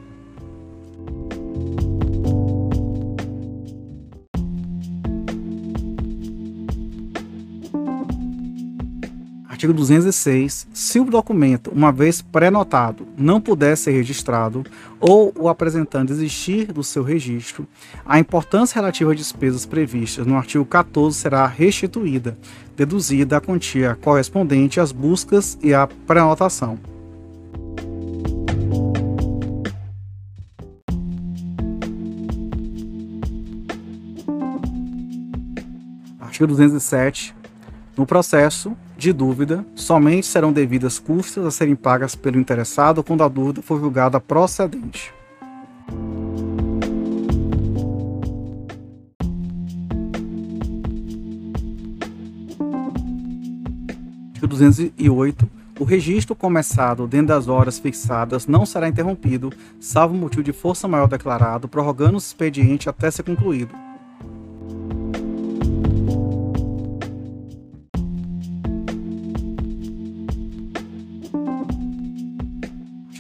Artigo 9.57 9.73
206. 9.73 10.69
Se 10.75 11.01
o 11.01 11.05
documento, 11.07 11.71
uma 11.71 11.90
vez 11.90 12.21
pré-notado, 12.21 13.09
não 13.16 13.40
puder 13.40 13.75
ser 13.75 13.92
registrado 13.92 14.62
ou 15.01 15.33
o 15.35 15.49
apresentante 15.49 16.09
desistir 16.09 16.71
do 16.75 16.85
seu 16.85 17.03
registro, 17.03 17.66
a 18.05 18.19
importância 18.19 18.75
relativa 18.79 19.12
às 19.12 19.16
despesas 19.16 19.64
previstas 19.64 20.27
no 20.27 20.37
artigo 20.37 20.62
14 20.66 21.16
será 21.16 21.47
restituída, 21.47 22.37
deduzida 22.77 23.38
a 23.38 23.40
quantia 23.40 23.95
correspondente 23.95 24.79
às 24.79 24.92
buscas 24.92 25.57
e 25.62 25.73
à 25.73 25.87
pré-notação. 25.87 26.79
Artigo 36.21 36.47
207. 36.47 37.36
No 37.96 38.04
processo, 38.04 38.76
de 38.98 39.11
dúvida, 39.11 39.64
somente 39.74 40.26
serão 40.26 40.52
devidas 40.52 40.98
custas 40.98 41.46
a 41.46 41.50
serem 41.50 41.74
pagas 41.74 42.14
pelo 42.14 42.38
interessado 42.38 43.02
quando 43.02 43.24
a 43.24 43.28
dúvida 43.28 43.62
for 43.62 43.80
julgada 43.80 44.20
procedente. 44.20 45.14
Artigo 54.35 54.46
208. 54.46 55.48
O 55.80 55.85
registro 55.85 56.35
começado 56.35 57.06
dentro 57.06 57.28
das 57.28 57.48
horas 57.48 57.78
fixadas 57.78 58.46
não 58.46 58.66
será 58.66 58.88
interrompido, 58.88 59.50
salvo 59.80 60.14
motivo 60.14 60.42
de 60.42 60.52
força 60.52 60.87
maior 60.87 61.09
declarado, 61.09 61.66
prorrogando 61.66 62.14
o 62.14 62.18
expediente 62.18 62.90
até 62.90 63.11
ser 63.11 63.22
concluído. 63.22 63.86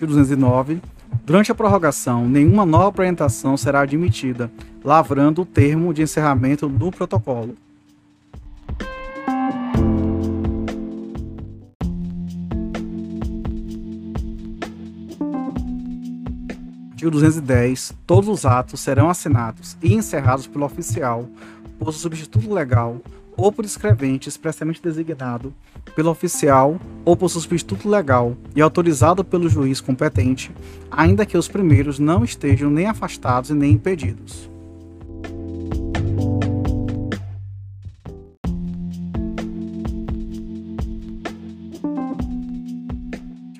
Artigo 0.06 0.12
209, 0.12 0.80
durante 1.24 1.50
a 1.50 1.54
prorrogação, 1.54 2.28
nenhuma 2.28 2.64
nova 2.64 2.88
apresentação 2.88 3.56
será 3.56 3.80
admitida, 3.80 4.50
lavrando 4.84 5.42
o 5.42 5.46
termo 5.46 5.92
de 5.92 6.02
encerramento 6.02 6.68
do 6.68 6.90
protocolo. 6.90 7.56
Artigo 16.92 17.10
210. 17.10 17.94
Todos 18.06 18.28
os 18.28 18.46
atos 18.46 18.80
serão 18.80 19.10
assinados 19.10 19.76
e 19.82 19.92
encerrados 19.94 20.46
pelo 20.46 20.64
oficial, 20.64 21.28
por 21.78 21.92
substituto 21.92 22.52
legal 22.52 23.00
ou 23.36 23.52
por 23.52 23.64
escrevente 23.64 24.28
expressamente 24.28 24.82
designado 24.82 25.52
pelo 25.94 26.10
oficial 26.10 26.80
ou 27.04 27.16
por 27.16 27.28
substituto 27.28 27.88
legal 27.88 28.36
e 28.54 28.62
autorizado 28.62 29.22
pelo 29.24 29.48
juiz 29.48 29.80
competente, 29.80 30.50
ainda 30.90 31.26
que 31.26 31.36
os 31.36 31.48
primeiros 31.48 31.98
não 31.98 32.24
estejam 32.24 32.70
nem 32.70 32.86
afastados 32.86 33.50
e 33.50 33.54
nem 33.54 33.72
impedidos. 33.72 34.50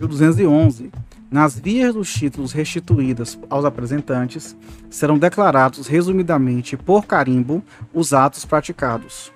Artigo 0.06 0.08
211. 0.08 0.90
Nas 1.28 1.58
vias 1.58 1.94
dos 1.94 2.12
títulos 2.12 2.52
restituídas 2.52 3.38
aos 3.50 3.64
apresentantes, 3.64 4.56
serão 4.88 5.18
declarados 5.18 5.88
resumidamente 5.88 6.76
por 6.76 7.04
carimbo 7.04 7.62
os 7.92 8.12
atos 8.12 8.44
praticados. 8.44 9.32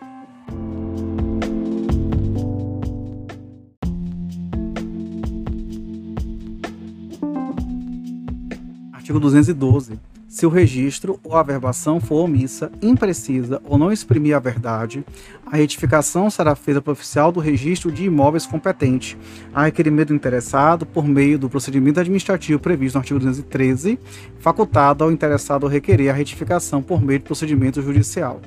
Artigo 8.93 9.19
212. 9.19 9.99
Se 10.29 10.47
o 10.47 10.49
registro 10.49 11.19
ou 11.25 11.37
a 11.37 11.43
verbação 11.43 11.99
for 11.99 12.25
omissa, 12.25 12.71
imprecisa 12.81 13.61
ou 13.65 13.77
não 13.77 13.91
exprimir 13.91 14.37
a 14.37 14.39
verdade, 14.39 15.05
a 15.45 15.57
retificação 15.57 16.31
será 16.31 16.55
feita 16.55 16.81
pelo 16.81 16.93
oficial 16.93 17.33
do 17.33 17.41
registro 17.41 17.91
de 17.91 18.05
imóveis 18.05 18.47
competente, 18.47 19.19
a 19.53 19.65
requerimento 19.65 20.09
do 20.09 20.15
interessado 20.15 20.87
por 20.87 21.05
meio 21.05 21.37
do 21.37 21.51
procedimento 21.51 21.99
administrativo 21.99 22.61
previsto 22.61 22.95
no 22.95 23.01
artigo 23.01 23.19
213, 23.19 23.99
facultado 24.39 25.03
ao 25.03 25.11
interessado 25.11 25.67
requerer 25.67 26.11
a 26.11 26.15
retificação 26.15 26.81
por 26.81 27.03
meio 27.03 27.19
do 27.19 27.25
procedimento 27.25 27.83
judicial. 27.83 28.41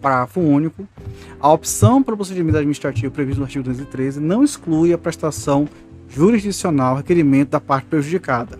Parágrafo 0.00 0.40
único. 0.40 0.88
A 1.38 1.52
opção 1.52 2.02
pelo 2.02 2.16
procedimento 2.16 2.56
administrativo 2.56 3.12
previsto 3.12 3.38
no 3.38 3.44
artigo 3.44 3.64
213 3.64 4.20
não 4.20 4.42
exclui 4.42 4.92
a 4.92 4.98
prestação 4.98 5.68
jurisdicional 6.08 6.96
requerimento 6.96 7.50
da 7.50 7.60
parte 7.60 7.86
prejudicada 7.86 8.58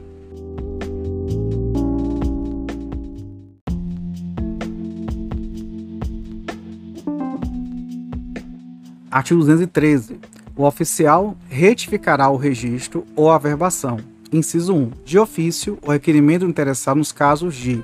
Artigo 9.11 9.41
213. 9.41 10.21
O 10.57 10.65
oficial 10.65 11.37
retificará 11.49 12.29
o 12.29 12.37
registro 12.37 13.05
ou 13.17 13.29
a 13.29 13.35
averbação. 13.35 13.99
Inciso 14.33 14.73
1. 14.73 14.93
De 15.05 15.19
ofício, 15.19 15.77
o 15.83 15.91
requerimento 15.91 16.45
interessado 16.45 16.99
nos 16.99 17.11
casos 17.11 17.57
de: 17.57 17.83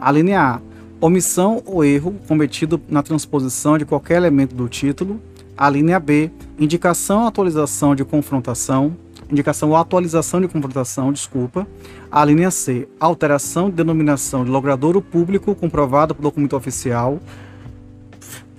a 0.00 0.10
linha 0.10 0.40
A. 0.40 0.60
Omissão 1.04 1.62
ou 1.66 1.84
erro 1.84 2.14
cometido 2.26 2.80
na 2.88 3.02
transposição 3.02 3.76
de 3.76 3.84
qualquer 3.84 4.16
elemento 4.16 4.54
do 4.54 4.66
título. 4.70 5.20
A 5.54 5.68
linha 5.68 6.00
B. 6.00 6.30
Indicação 6.58 7.26
atualização 7.26 7.94
de 7.94 8.02
confrontação. 8.06 8.96
Indicação 9.30 9.68
ou 9.68 9.76
atualização 9.76 10.40
de 10.40 10.48
confrontação, 10.48 11.12
desculpa. 11.12 11.66
A 12.10 12.24
linha 12.24 12.50
C. 12.50 12.88
Alteração 12.98 13.68
de 13.68 13.76
denominação 13.76 14.46
de 14.46 14.50
logradouro 14.50 15.02
público 15.02 15.54
comprovada 15.54 16.14
por 16.14 16.22
documento 16.22 16.56
oficial. 16.56 17.20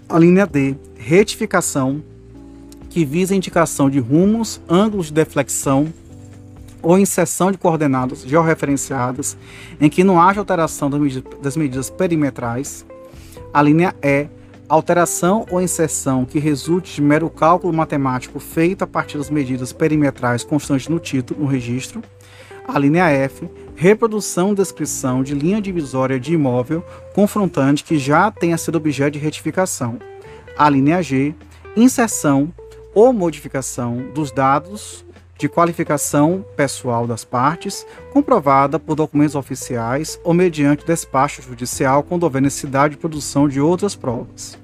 A 0.08 0.20
linha 0.20 0.46
D. 0.46 0.76
Retificação 0.96 2.04
que 2.92 3.04
visa 3.04 3.36
indicação 3.36 3.90
de 3.90 3.98
rumos, 3.98 4.62
ângulos 4.70 5.08
de 5.08 5.14
deflexão 5.14 5.92
ou 6.86 7.00
inserção 7.00 7.52
de 7.52 7.58
coordenadas 7.58 8.22
georreferenciadas 8.22 9.36
em 9.82 9.90
que 9.90 10.04
não 10.04 10.22
haja 10.22 10.40
alteração 10.40 10.88
das 11.42 11.58
medidas 11.58 11.90
perimetrais. 11.90 12.86
A 13.52 13.60
linha 13.60 13.96
E, 14.04 14.28
alteração 14.70 15.48
ou 15.50 15.60
inserção 15.60 16.26
que 16.26 16.38
resulte 16.38 16.94
de 16.94 17.02
mero 17.02 17.28
cálculo 17.28 17.74
matemático 17.74 18.40
feito 18.40 18.84
a 18.84 18.88
partir 18.88 19.18
das 19.18 19.32
medidas 19.32 19.74
perimetrais 19.74 20.44
constantes 20.44 20.88
no 20.88 21.00
título, 21.00 21.42
no 21.42 21.48
registro. 21.48 22.04
A 22.68 22.78
linha 22.78 23.10
F, 23.10 23.50
reprodução 23.76 24.50
ou 24.50 24.56
descrição 24.56 25.24
de 25.24 25.34
linha 25.34 25.60
divisória 25.60 26.20
de 26.20 26.34
imóvel 26.34 26.84
confrontante 27.16 27.84
que 27.84 27.98
já 27.98 28.30
tenha 28.30 28.60
sido 28.60 28.76
objeto 28.76 29.14
de 29.14 29.20
retificação. 29.20 29.98
A 30.56 30.70
linha 30.70 31.02
G, 31.02 31.34
inserção 31.76 32.54
ou 32.94 33.12
modificação 33.12 34.12
dos 34.14 34.32
dados 34.32 35.05
de 35.38 35.50
qualificação 35.50 36.46
pessoal 36.56 37.06
das 37.06 37.26
partes, 37.26 37.86
comprovada 38.14 38.80
por 38.80 38.96
documentos 38.96 39.36
oficiais 39.36 40.20
ou 40.24 40.34
mediante 40.34 40.86
despacho 40.86 41.42
judicial 41.42 42.06
houver 42.10 42.42
necessidade 42.42 42.96
de 42.96 43.00
produção 43.00 43.48
de 43.48 43.60
outras 43.60 43.96
provas. 43.96 44.58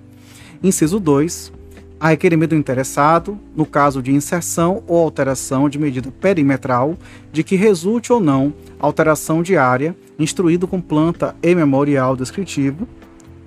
Inciso 0.63 0.99
2. 0.99 1.51
A 1.99 2.09
requerimento 2.09 2.51
do 2.51 2.55
interessado, 2.55 3.37
no 3.55 3.65
caso 3.65 4.01
de 4.01 4.11
inserção 4.11 4.81
ou 4.87 5.03
alteração 5.03 5.69
de 5.69 5.77
medida 5.77 6.09
perimetral, 6.19 6.97
de 7.31 7.43
que 7.43 7.55
resulte 7.55 8.11
ou 8.11 8.19
não 8.19 8.53
alteração 8.79 9.43
de 9.43 9.55
área, 9.55 9.95
instruído 10.17 10.67
com 10.67 10.81
planta 10.81 11.35
e 11.43 11.53
memorial 11.53 12.15
descritivo, 12.15 12.87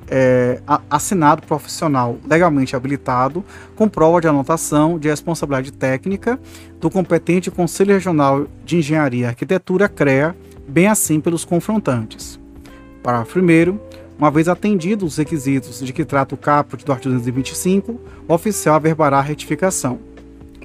é, 0.08 0.60
assinado 0.90 1.42
profissional 1.46 2.18
legalmente 2.28 2.76
habilitado, 2.76 3.44
com 3.74 3.88
prova 3.88 4.20
de 4.20 4.28
anotação 4.28 4.98
de 4.98 5.08
responsabilidade 5.08 5.72
técnica 5.72 6.38
do 6.80 6.90
competente 6.90 7.50
Conselho 7.50 7.94
Regional 7.94 8.46
de 8.64 8.78
Engenharia 8.78 9.26
e 9.26 9.28
Arquitetura, 9.28 9.88
CREA, 9.88 10.36
bem 10.66 10.86
assim 10.86 11.20
pelos 11.20 11.44
confrontantes. 11.44 12.38
Parágrafo 13.02 13.38
1. 13.38 13.78
Uma 14.16 14.30
vez 14.30 14.48
atendidos 14.48 15.12
os 15.12 15.18
requisitos 15.18 15.80
de 15.80 15.92
que 15.92 16.04
trata 16.04 16.34
o 16.34 16.38
caput 16.38 16.84
do 16.84 16.92
artigo 16.92 17.14
225, 17.14 18.00
o 18.28 18.32
oficial 18.32 18.76
averbará 18.76 19.18
a 19.18 19.22
retificação. 19.22 19.98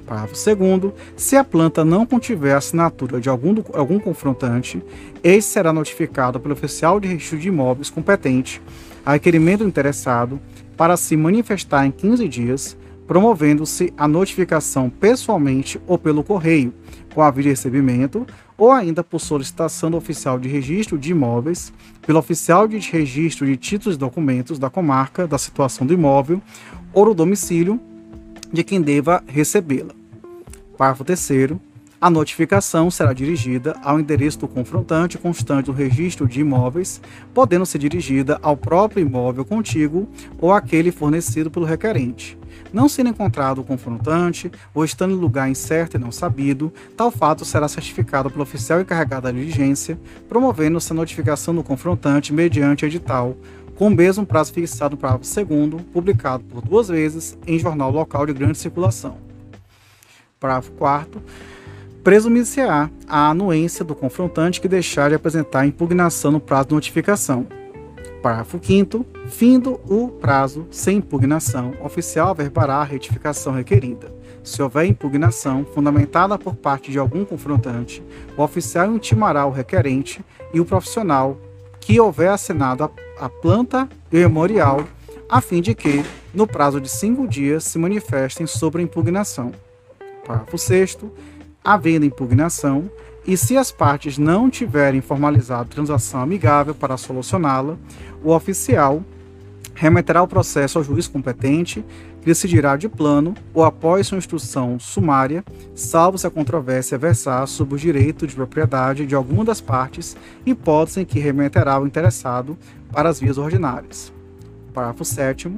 Parágrafo 0.06 0.34
2. 0.34 0.92
Se 1.16 1.36
a 1.36 1.44
planta 1.44 1.84
não 1.84 2.06
contiver 2.06 2.52
a 2.52 2.58
assinatura 2.58 3.20
de 3.20 3.28
algum, 3.28 3.56
algum 3.72 3.98
confrontante, 3.98 4.82
este 5.22 5.52
será 5.52 5.72
notificado 5.72 6.40
pelo 6.40 6.54
oficial 6.54 6.98
de 6.98 7.08
registro 7.08 7.38
de 7.38 7.48
imóveis 7.48 7.90
competente 7.90 8.62
a 9.04 9.12
requerimento 9.12 9.60
do 9.60 9.68
interessado 9.68 10.40
para 10.76 10.96
se 10.96 11.16
manifestar 11.16 11.86
em 11.86 11.90
15 11.90 12.28
dias, 12.28 12.76
promovendo-se 13.06 13.92
a 13.96 14.06
notificação 14.06 14.88
pessoalmente 14.88 15.80
ou 15.86 15.98
pelo 15.98 16.22
correio, 16.22 16.72
com 17.14 17.22
aviso 17.22 17.44
de 17.44 17.48
recebimento, 17.50 18.26
ou 18.56 18.70
ainda 18.70 19.02
por 19.02 19.20
solicitação 19.20 19.90
do 19.90 19.96
oficial 19.96 20.38
de 20.38 20.48
registro 20.48 20.98
de 20.98 21.10
imóveis, 21.10 21.72
pelo 22.02 22.18
oficial 22.18 22.68
de 22.68 22.78
registro 22.78 23.46
de 23.46 23.56
títulos 23.56 23.96
e 23.96 23.98
documentos 23.98 24.58
da 24.58 24.70
comarca, 24.70 25.26
da 25.26 25.38
situação 25.38 25.86
do 25.86 25.94
imóvel 25.94 26.40
ou 26.92 27.06
do 27.06 27.14
domicílio 27.14 27.80
de 28.52 28.62
quem 28.62 28.80
deva 28.80 29.22
recebê-la. 29.26 29.94
Parágrafo 30.76 31.04
3 31.04 31.20
a 32.00 32.08
notificação 32.08 32.90
será 32.90 33.12
dirigida 33.12 33.76
ao 33.82 34.00
endereço 34.00 34.38
do 34.38 34.48
confrontante 34.48 35.18
constante 35.18 35.66
do 35.66 35.72
registro 35.72 36.26
de 36.26 36.40
imóveis, 36.40 37.00
podendo 37.34 37.66
ser 37.66 37.78
dirigida 37.78 38.38
ao 38.40 38.56
próprio 38.56 39.02
imóvel 39.02 39.44
contíguo 39.44 40.08
ou 40.38 40.50
àquele 40.50 40.90
fornecido 40.90 41.50
pelo 41.50 41.66
requerente. 41.66 42.38
Não 42.72 42.88
sendo 42.88 43.10
encontrado 43.10 43.60
o 43.60 43.64
confrontante 43.64 44.50
ou 44.72 44.82
estando 44.82 45.12
em 45.12 45.18
lugar 45.18 45.50
incerto 45.50 45.96
e 45.96 46.00
não 46.00 46.10
sabido, 46.10 46.72
tal 46.96 47.10
fato 47.10 47.44
será 47.44 47.68
certificado 47.68 48.30
pelo 48.30 48.44
oficial 48.44 48.80
encarregado 48.80 49.24
da 49.24 49.32
diligência, 49.32 49.98
promovendo-se 50.26 50.92
a 50.92 50.96
notificação 50.96 51.54
do 51.54 51.62
confrontante 51.62 52.32
mediante 52.32 52.86
edital, 52.86 53.36
com 53.74 53.88
o 53.88 53.90
mesmo 53.90 54.24
prazo 54.24 54.54
fixado 54.54 54.92
no 54.92 55.00
parágrafo 55.00 55.44
2 55.44 55.82
publicado 55.92 56.44
por 56.44 56.62
duas 56.62 56.88
vezes 56.88 57.36
em 57.46 57.58
jornal 57.58 57.90
local 57.90 58.24
de 58.24 58.32
grande 58.32 58.56
circulação. 58.56 59.18
Parágrafo 60.38 60.72
4 60.72 61.20
presumir-se-á 62.02 62.90
a 63.06 63.28
anuência 63.28 63.84
do 63.84 63.94
confrontante 63.94 64.60
que 64.60 64.68
deixar 64.68 65.10
de 65.10 65.14
apresentar 65.14 65.66
impugnação 65.66 66.30
no 66.30 66.40
prazo 66.40 66.68
de 66.68 66.74
notificação. 66.74 67.46
Parágrafo 68.22 68.58
5 68.62 69.06
Findo 69.28 69.80
o 69.88 70.08
prazo 70.08 70.66
sem 70.70 70.98
impugnação, 70.98 71.72
o 71.80 71.86
oficial 71.86 72.30
averbará 72.30 72.76
a 72.76 72.84
retificação 72.84 73.54
requerida. 73.54 74.12
Se 74.42 74.62
houver 74.62 74.86
impugnação 74.86 75.64
fundamentada 75.64 76.38
por 76.38 76.54
parte 76.54 76.90
de 76.90 76.98
algum 76.98 77.24
confrontante, 77.24 78.02
o 78.36 78.42
oficial 78.42 78.92
intimará 78.94 79.44
o 79.46 79.50
requerente 79.50 80.24
e 80.52 80.60
o 80.60 80.64
profissional 80.64 81.38
que 81.78 82.00
houver 82.00 82.30
assinado 82.30 82.84
a, 82.84 82.90
a 83.18 83.28
planta 83.28 83.88
e 84.10 84.16
o 84.16 84.20
memorial, 84.20 84.84
a 85.28 85.40
fim 85.40 85.60
de 85.60 85.74
que, 85.74 86.04
no 86.34 86.46
prazo 86.46 86.80
de 86.80 86.88
cinco 86.88 87.28
dias, 87.28 87.64
se 87.64 87.78
manifestem 87.78 88.46
sobre 88.46 88.80
a 88.80 88.84
impugnação. 88.84 89.52
Parágrafo 90.26 90.58
6 90.58 90.98
havendo 91.64 92.06
impugnação, 92.06 92.90
e 93.26 93.36
se 93.36 93.56
as 93.56 93.70
partes 93.70 94.18
não 94.18 94.48
tiverem 94.48 95.00
formalizado 95.00 95.68
transação 95.68 96.20
amigável 96.20 96.74
para 96.74 96.96
solucioná-la, 96.96 97.76
o 98.24 98.32
oficial 98.32 99.04
remeterá 99.74 100.22
o 100.22 100.28
processo 100.28 100.78
ao 100.78 100.84
juiz 100.84 101.06
competente, 101.06 101.84
que 102.20 102.26
decidirá 102.26 102.76
de 102.76 102.88
plano 102.88 103.34
ou 103.54 103.64
após 103.64 104.06
sua 104.06 104.18
instrução 104.18 104.78
sumária, 104.78 105.42
salvo 105.74 106.18
se 106.18 106.26
a 106.26 106.30
controvérsia 106.30 106.98
versar 106.98 107.46
sobre 107.48 107.74
o 107.74 107.78
direito 107.78 108.26
de 108.26 108.34
propriedade 108.34 109.06
de 109.06 109.14
alguma 109.14 109.44
das 109.44 109.60
partes, 109.60 110.16
hipótese 110.44 111.00
em 111.00 111.04
que 111.04 111.18
remeterá 111.18 111.80
o 111.80 111.86
interessado 111.86 112.58
para 112.92 113.08
as 113.08 113.20
vias 113.20 113.38
ordinárias. 113.38 114.12
Parágrafo 114.70 115.04
7 115.04 115.50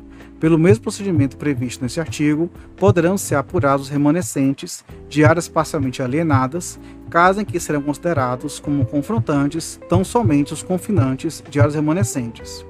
pelo 0.43 0.59
mesmo 0.59 0.83
procedimento 0.83 1.37
previsto 1.37 1.83
neste 1.83 2.01
artigo, 2.01 2.51
poderão 2.77 3.17
ser 3.17 3.37
apurados 3.37 3.87
os 3.87 3.93
remanescentes 3.93 4.85
de 5.09 5.25
áreas 5.25 5.47
parcialmente 5.47 6.03
alienadas, 6.03 6.81
caso 7.09 7.41
em 7.41 7.45
que 7.45 7.61
serão 7.61 7.81
considerados 7.81 8.59
como 8.59 8.85
confrontantes 8.85 9.79
tão 9.89 10.03
somente 10.03 10.53
os 10.53 10.61
confinantes 10.61 11.45
de 11.49 11.61
áreas 11.61 11.77
remanescentes. 11.77 12.67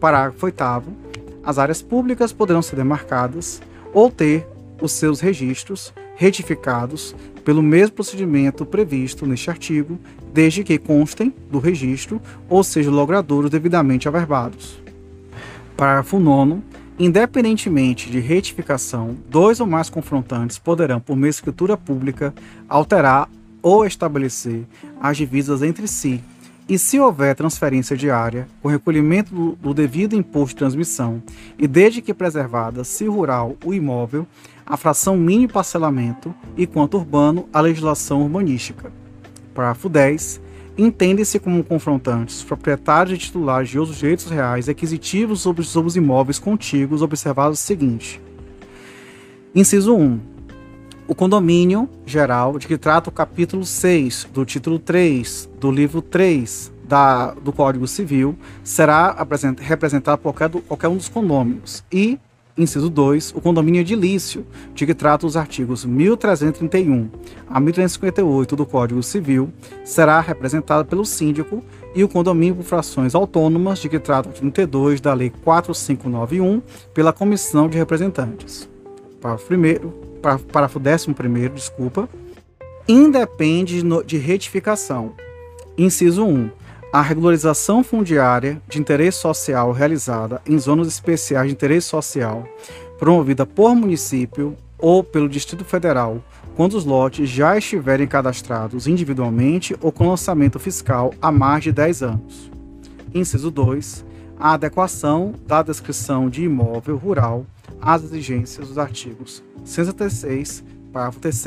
Parágrafo 0.00 0.46
8 0.46 0.64
As 1.44 1.58
áreas 1.58 1.82
públicas 1.82 2.32
poderão 2.32 2.62
ser 2.62 2.76
demarcadas 2.76 3.60
ou 3.92 4.10
ter 4.10 4.46
os 4.80 4.92
seus 4.92 5.20
registros 5.20 5.92
retificados 6.14 7.14
pelo 7.44 7.62
mesmo 7.62 7.96
procedimento 7.96 8.64
previsto 8.64 9.26
neste 9.26 9.50
artigo, 9.50 9.98
desde 10.32 10.64
que 10.64 10.78
constem 10.78 11.32
do 11.50 11.58
registro 11.58 12.22
ou 12.48 12.64
sejam 12.64 12.92
logradouros 12.92 13.50
devidamente 13.50 14.08
averbados. 14.08 14.85
Parágrafo 15.76 16.18
9 16.18 16.62
Independentemente 16.98 18.10
de 18.10 18.18
retificação, 18.18 19.14
dois 19.28 19.60
ou 19.60 19.66
mais 19.66 19.90
confrontantes 19.90 20.58
poderão, 20.58 20.98
por 20.98 21.14
meio 21.14 21.30
de 21.30 21.36
escritura 21.36 21.76
pública, 21.76 22.34
alterar 22.66 23.28
ou 23.60 23.84
estabelecer 23.84 24.64
as 24.98 25.18
divisas 25.18 25.62
entre 25.62 25.86
si, 25.86 26.22
e 26.66 26.78
se 26.78 26.98
houver 26.98 27.36
transferência 27.36 27.94
de 27.94 28.10
área, 28.10 28.48
com 28.62 28.68
recolhimento 28.68 29.34
do, 29.34 29.52
do 29.56 29.74
devido 29.74 30.16
imposto 30.16 30.54
de 30.54 30.60
transmissão, 30.60 31.22
e 31.58 31.68
desde 31.68 32.00
que 32.00 32.14
preservada, 32.14 32.82
se 32.82 33.04
rural, 33.04 33.56
o 33.62 33.74
imóvel, 33.74 34.26
a 34.64 34.78
fração 34.78 35.18
mínimo 35.18 35.52
parcelamento, 35.52 36.34
e 36.56 36.66
quanto 36.66 36.96
urbano, 36.96 37.46
a 37.52 37.60
legislação 37.60 38.22
urbanística. 38.22 38.90
Parágrafo 39.54 39.90
10 39.90 40.40
entendem-se 40.76 41.38
como 41.38 41.64
confrontantes 41.64 42.42
proprietários 42.42 43.16
e 43.16 43.20
titulares 43.20 43.68
de 43.68 43.78
outros 43.78 43.98
direitos 43.98 44.26
reais 44.26 44.68
aquisitivos 44.68 45.40
sobre, 45.40 45.62
os 45.62 45.96
imóveis 45.96 46.38
contíguos, 46.38 47.02
observados 47.02 47.60
o 47.60 47.62
seguinte. 47.62 48.20
Inciso 49.54 49.96
1. 49.96 50.20
O 51.08 51.14
condomínio 51.14 51.88
geral 52.04 52.58
de 52.58 52.66
que 52.66 52.76
trata 52.76 53.08
o 53.08 53.12
capítulo 53.12 53.64
6 53.64 54.28
do 54.32 54.44
título 54.44 54.78
3 54.78 55.48
do 55.58 55.70
livro 55.70 56.02
3 56.02 56.72
da, 56.84 57.32
do 57.32 57.52
Código 57.52 57.86
Civil 57.86 58.36
será 58.62 59.16
representado 59.58 60.18
por 60.18 60.34
qualquer, 60.34 60.62
qualquer 60.62 60.88
um 60.88 60.96
dos 60.96 61.08
condôminos 61.08 61.84
e 61.92 62.18
Inciso 62.56 62.88
2. 62.88 63.34
O 63.36 63.40
condomínio 63.40 63.80
edilício, 63.80 64.46
de 64.74 64.86
que 64.86 64.94
trata 64.94 65.26
os 65.26 65.36
artigos 65.36 65.84
1331 65.84 67.10
a 67.48 67.60
1358 67.60 68.56
do 68.56 68.64
Código 68.64 69.02
Civil, 69.02 69.50
será 69.84 70.20
representado 70.20 70.88
pelo 70.88 71.04
síndico 71.04 71.62
e 71.94 72.02
o 72.02 72.08
condomínio 72.08 72.56
por 72.56 72.64
frações 72.64 73.14
autônomas, 73.14 73.78
de 73.78 73.88
que 73.88 73.98
trata 73.98 74.30
o 74.30 74.32
32 74.32 75.00
da 75.00 75.12
Lei 75.12 75.30
4591, 75.44 76.62
pela 76.94 77.12
Comissão 77.12 77.68
de 77.68 77.76
Representantes. 77.76 78.68
Parágrafo, 79.20 80.46
parágrafo 80.50 80.78
11, 80.78 81.48
desculpa. 81.50 82.08
Independe 82.88 83.82
de 84.06 84.16
retificação. 84.16 85.12
Inciso 85.76 86.24
1 86.24 86.50
a 86.96 87.02
regularização 87.02 87.84
fundiária 87.84 88.58
de 88.66 88.78
interesse 88.78 89.18
social 89.18 89.70
realizada 89.70 90.40
em 90.46 90.58
zonas 90.58 90.88
especiais 90.88 91.46
de 91.46 91.52
interesse 91.52 91.88
social, 91.88 92.48
promovida 92.98 93.44
por 93.44 93.74
município 93.74 94.56
ou 94.78 95.04
pelo 95.04 95.28
Distrito 95.28 95.62
Federal, 95.62 96.24
quando 96.56 96.72
os 96.72 96.86
lotes 96.86 97.28
já 97.28 97.58
estiverem 97.58 98.06
cadastrados 98.06 98.86
individualmente 98.86 99.76
ou 99.82 99.92
com 99.92 100.08
lançamento 100.08 100.58
fiscal 100.58 101.12
há 101.20 101.30
mais 101.30 101.64
de 101.64 101.70
10 101.70 102.02
anos. 102.02 102.50
Inciso 103.14 103.50
2. 103.50 104.02
A 104.40 104.54
adequação 104.54 105.34
da 105.46 105.62
descrição 105.62 106.30
de 106.30 106.44
imóvel 106.44 106.96
rural 106.96 107.44
às 107.78 108.04
exigências 108.04 108.68
dos 108.68 108.78
artigos 108.78 109.44
176, 109.66 110.64
parágrafo 110.90 111.20
3 111.20 111.44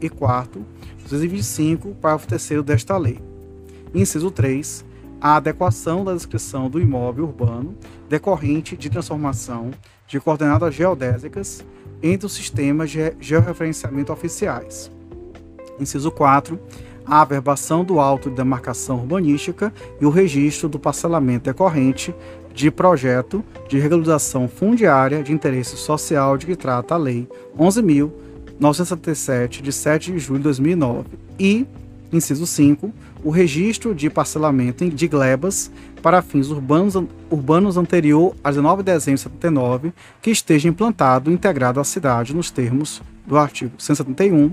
e 0.00 0.08
4, 0.08 0.64
225, 1.02 1.96
parágrafo 1.96 2.28
3 2.28 2.62
desta 2.62 2.96
lei 2.96 3.33
Inciso 3.94 4.30
3. 4.30 4.84
A 5.20 5.36
adequação 5.36 6.04
da 6.04 6.12
descrição 6.12 6.68
do 6.68 6.80
imóvel 6.80 7.24
urbano 7.24 7.74
decorrente 8.08 8.76
de 8.76 8.90
transformação 8.90 9.70
de 10.08 10.20
coordenadas 10.20 10.74
geodésicas 10.74 11.64
entre 12.02 12.26
os 12.26 12.34
sistemas 12.34 12.90
de 12.90 13.14
georreferenciamento 13.20 14.12
oficiais. 14.12 14.90
Inciso 15.78 16.10
4. 16.10 16.58
A 17.06 17.22
averbação 17.22 17.84
do 17.84 18.00
auto 18.00 18.30
de 18.30 18.36
demarcação 18.36 18.96
urbanística 18.96 19.72
e 20.00 20.06
o 20.06 20.10
registro 20.10 20.68
do 20.68 20.78
parcelamento 20.78 21.44
decorrente 21.44 22.14
de 22.52 22.70
projeto 22.70 23.44
de 23.68 23.78
regularização 23.78 24.48
fundiária 24.48 25.22
de 25.22 25.32
interesse 25.32 25.76
social 25.76 26.36
de 26.36 26.46
que 26.46 26.56
trata 26.56 26.94
a 26.94 26.98
Lei 26.98 27.28
11.977, 27.58 29.60
de 29.60 29.72
7 29.72 30.12
de 30.12 30.18
julho 30.18 30.38
de 30.38 30.44
2009. 30.44 31.08
E, 31.38 31.66
inciso 32.12 32.46
5, 32.46 32.92
o 33.24 33.30
registro 33.30 33.94
de 33.94 34.10
parcelamento 34.10 34.88
de 34.88 35.08
glebas 35.08 35.72
para 36.02 36.20
fins 36.20 36.50
urbanos, 36.50 36.94
urbanos 37.30 37.78
anterior 37.78 38.36
a 38.44 38.50
19 38.50 38.82
de 38.82 38.92
dezembro 38.92 39.16
de 39.16 39.22
79 39.22 39.92
que 40.20 40.30
esteja 40.30 40.68
implantado 40.68 41.30
e 41.30 41.34
integrado 41.34 41.80
à 41.80 41.84
cidade 41.84 42.36
nos 42.36 42.50
termos 42.50 43.02
do 43.26 43.38
artigo 43.38 43.72
171 43.78 44.52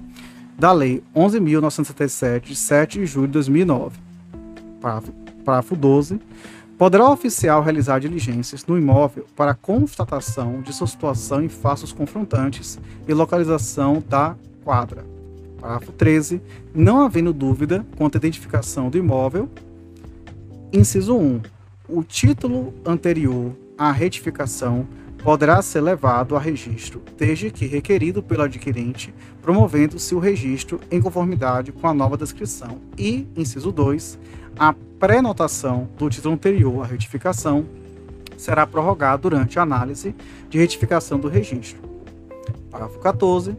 da 0.57 0.71
Lei 0.71 1.03
11.977, 1.13 2.41
de 2.41 2.55
7 2.55 2.99
de 2.99 3.05
julho 3.05 3.27
de 3.27 3.33
2009. 3.33 3.99
Parágrafo, 4.79 5.11
parágrafo 5.43 5.75
12. 5.75 6.19
Poderá 6.77 7.09
o 7.09 7.13
oficial 7.13 7.61
realizar 7.61 7.99
diligências 7.99 8.65
no 8.65 8.77
imóvel 8.77 9.25
para 9.35 9.53
constatação 9.53 10.61
de 10.61 10.73
sua 10.73 10.87
situação 10.87 11.43
em 11.43 11.49
fatos 11.49 11.91
confrontantes 11.91 12.79
e 13.07 13.13
localização 13.13 14.03
da 14.07 14.35
quadra 14.63 15.10
Parágrafo 15.61 15.91
13. 15.91 16.41
Não 16.73 17.05
havendo 17.05 17.31
dúvida 17.31 17.85
quanto 17.95 18.15
à 18.15 18.17
identificação 18.17 18.89
do 18.89 18.97
imóvel. 18.97 19.47
Inciso 20.73 21.15
1. 21.15 21.41
O 21.87 22.03
título 22.03 22.73
anterior 22.83 23.55
à 23.77 23.91
retificação 23.91 24.87
poderá 25.23 25.61
ser 25.61 25.81
levado 25.81 26.35
a 26.35 26.39
registro, 26.39 26.99
desde 27.15 27.51
que 27.51 27.67
requerido 27.67 28.23
pelo 28.23 28.41
adquirente, 28.41 29.13
promovendo-se 29.39 30.15
o 30.15 30.19
registro 30.19 30.79
em 30.89 30.99
conformidade 30.99 31.71
com 31.71 31.87
a 31.87 31.93
nova 31.93 32.17
descrição. 32.17 32.79
E, 32.97 33.27
inciso 33.37 33.71
2, 33.71 34.17
a 34.57 34.73
pré-notação 34.97 35.87
do 35.95 36.09
título 36.09 36.33
anterior 36.33 36.83
à 36.83 36.87
retificação 36.87 37.65
será 38.35 38.65
prorrogada 38.65 39.21
durante 39.21 39.59
a 39.59 39.61
análise 39.61 40.15
de 40.49 40.57
retificação 40.57 41.19
do 41.19 41.27
registro. 41.27 41.79
Parágrafo 42.71 42.99
14 42.99 43.55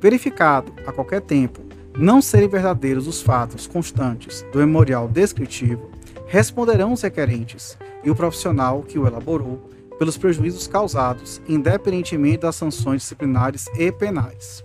verificado 0.00 0.72
a 0.86 0.92
qualquer 0.92 1.20
tempo 1.20 1.60
não 1.96 2.22
serem 2.22 2.48
verdadeiros 2.48 3.06
os 3.06 3.20
fatos 3.20 3.66
constantes 3.66 4.44
do 4.52 4.58
memorial 4.58 5.08
descritivo, 5.08 5.90
responderão 6.26 6.92
os 6.92 7.02
requerentes 7.02 7.76
e 8.02 8.10
o 8.10 8.14
profissional 8.14 8.82
que 8.82 8.98
o 8.98 9.06
elaborou 9.06 9.68
pelos 9.98 10.16
prejuízos 10.16 10.66
causados, 10.66 11.42
independentemente 11.46 12.38
das 12.38 12.56
sanções 12.56 13.02
disciplinares 13.02 13.66
e 13.78 13.92
penais. 13.92 14.64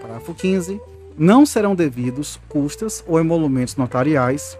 Parágrafo 0.00 0.34
15. 0.34 0.80
Não 1.18 1.44
serão 1.44 1.74
devidos 1.74 2.38
custas 2.48 3.02
ou 3.06 3.18
emolumentos 3.18 3.76
notariais 3.76 4.56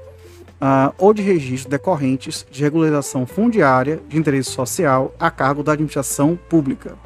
uh, 0.60 0.92
ou 0.98 1.14
de 1.14 1.22
registro 1.22 1.70
decorrentes 1.70 2.46
de 2.50 2.62
regularização 2.62 3.26
fundiária 3.26 4.00
de 4.08 4.18
interesse 4.18 4.50
social 4.50 5.14
a 5.18 5.30
cargo 5.30 5.62
da 5.62 5.72
administração 5.72 6.38
pública. 6.48 6.96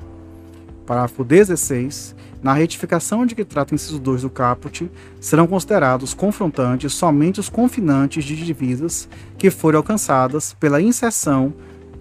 Parágrafo 0.87 1.25
16. 1.25 2.15
Na 2.43 2.53
retificação 2.53 3.27
de 3.27 3.35
que 3.35 3.45
trata 3.45 3.73
o 3.73 3.75
inciso 3.75 3.99
2 3.99 4.23
do 4.23 4.31
caput, 4.31 4.91
serão 5.21 5.47
considerados 5.47 6.15
confrontantes 6.15 6.93
somente 6.93 7.41
os 7.41 7.49
confinantes 7.49 8.25
de 8.25 8.37
divisas 8.37 9.09
que 9.39 9.51
forem 9.51 9.79
alcançadas 9.79 10.55
pela 10.55 10.81
inserção 10.81 11.53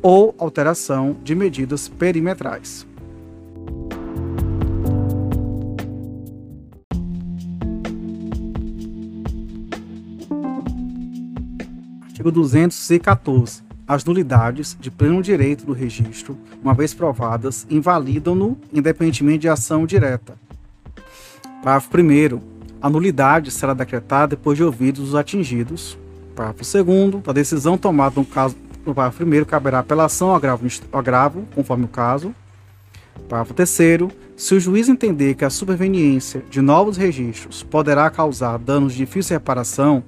ou 0.02 0.36
alteração 0.38 1.18
de 1.24 1.34
medidas 1.34 1.88
perimetrais. 1.88 2.86
Artigo 12.04 12.32
214 12.32 13.65
as 13.88 14.04
nulidades 14.04 14.76
de 14.80 14.90
pleno 14.90 15.22
direito 15.22 15.66
do 15.66 15.74
registro, 15.74 16.38
uma 16.64 16.74
vez 16.74 16.94
provadas, 16.94 17.68
invalidam-no 17.70 18.58
independentemente 18.74 19.40
de 19.40 19.50
ação 19.50 19.86
direta. 19.86 20.36
Parágrafo 21.64 21.90
1. 21.98 22.40
A 22.82 22.90
nulidade 22.90 23.52
será 23.52 23.74
decretada 23.74 24.36
depois 24.36 24.58
de 24.58 24.64
ouvidos 24.64 25.10
os 25.10 25.16
atingidos. 25.16 25.98
Parágrafo 26.36 26.84
2. 26.84 27.28
A 27.28 27.32
decisão 27.32 27.78
tomada 27.78 28.16
no 28.16 28.26
caso 28.26 28.56
no 28.86 28.94
parágrafo 28.94 29.24
1 29.24 29.46
caberá 29.46 29.80
apelação 29.80 30.30
ao 30.30 30.36
agravo, 30.36 30.68
agravo, 30.92 31.44
conforme 31.54 31.86
o 31.86 31.88
caso. 31.88 32.34
Parágrafo 33.30 33.54
3. 33.54 33.70
Se 34.36 34.54
o 34.54 34.60
juiz 34.60 34.90
entender 34.90 35.36
que 35.36 35.46
a 35.46 35.50
superveniência 35.50 36.44
de 36.50 36.60
novos 36.60 36.98
registros 36.98 37.64
poderá 37.64 38.10
causar 38.10 38.60
danos 38.60 38.94
de 38.94 39.00
difícil 39.00 39.36
reparação, 39.36 40.04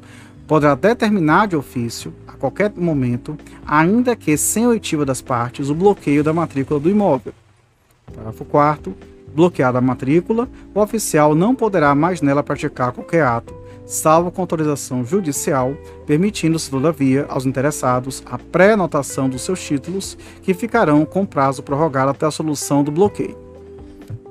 poderá 0.47 0.75
determinar 0.75 1.47
de 1.47 1.55
ofício 1.55 2.13
qualquer 2.37 2.71
momento, 2.75 3.37
ainda 3.65 4.15
que 4.15 4.37
sem 4.37 4.67
oitiva 4.67 5.05
das 5.05 5.21
partes, 5.21 5.69
o 5.69 5.75
bloqueio 5.75 6.23
da 6.23 6.33
matrícula 6.33 6.79
do 6.79 6.89
imóvel. 6.89 7.33
Parágrafo 8.05 8.45
4 8.45 8.95
Bloqueada 9.35 9.77
a 9.77 9.81
matrícula, 9.81 10.49
o 10.73 10.79
oficial 10.79 11.35
não 11.35 11.53
poderá 11.53 11.93
mais 11.93 12.21
nela 12.21 12.41
praticar 12.41 12.91
qualquer 12.91 13.23
ato, 13.23 13.53
salvo 13.85 14.31
com 14.31 14.41
autorização 14.41 15.05
judicial, 15.05 15.75
permitindo-se, 16.07 16.71
todavia, 16.71 17.25
aos 17.29 17.45
interessados 17.45 18.23
a 18.25 18.39
pré-anotação 18.39 19.29
dos 19.29 19.43
seus 19.43 19.61
títulos, 19.61 20.17
que 20.41 20.55
ficarão 20.55 21.05
com 21.05 21.23
prazo 21.23 21.61
prorrogado 21.61 22.11
até 22.11 22.25
a 22.25 22.31
solução 22.31 22.83
do 22.83 22.91
bloqueio. 22.91 23.37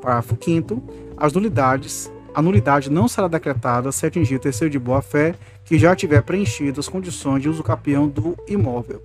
Parágrafo 0.00 0.36
5 0.40 0.82
As 1.16 1.32
nulidades 1.32 2.10
a 2.36 2.42
nulidade 2.42 2.90
não 2.90 3.08
será 3.08 3.28
decretada 3.28 3.90
se 3.90 4.04
atingir 4.04 4.38
terceiro 4.38 4.70
de 4.70 4.78
boa-fé 4.78 5.34
que 5.64 5.78
já 5.78 5.96
tiver 5.96 6.22
preenchido 6.22 6.78
as 6.78 6.86
condições 6.86 7.40
de 7.40 7.48
uso 7.48 7.62
capião 7.62 8.06
do 8.06 8.36
imóvel. 8.46 9.02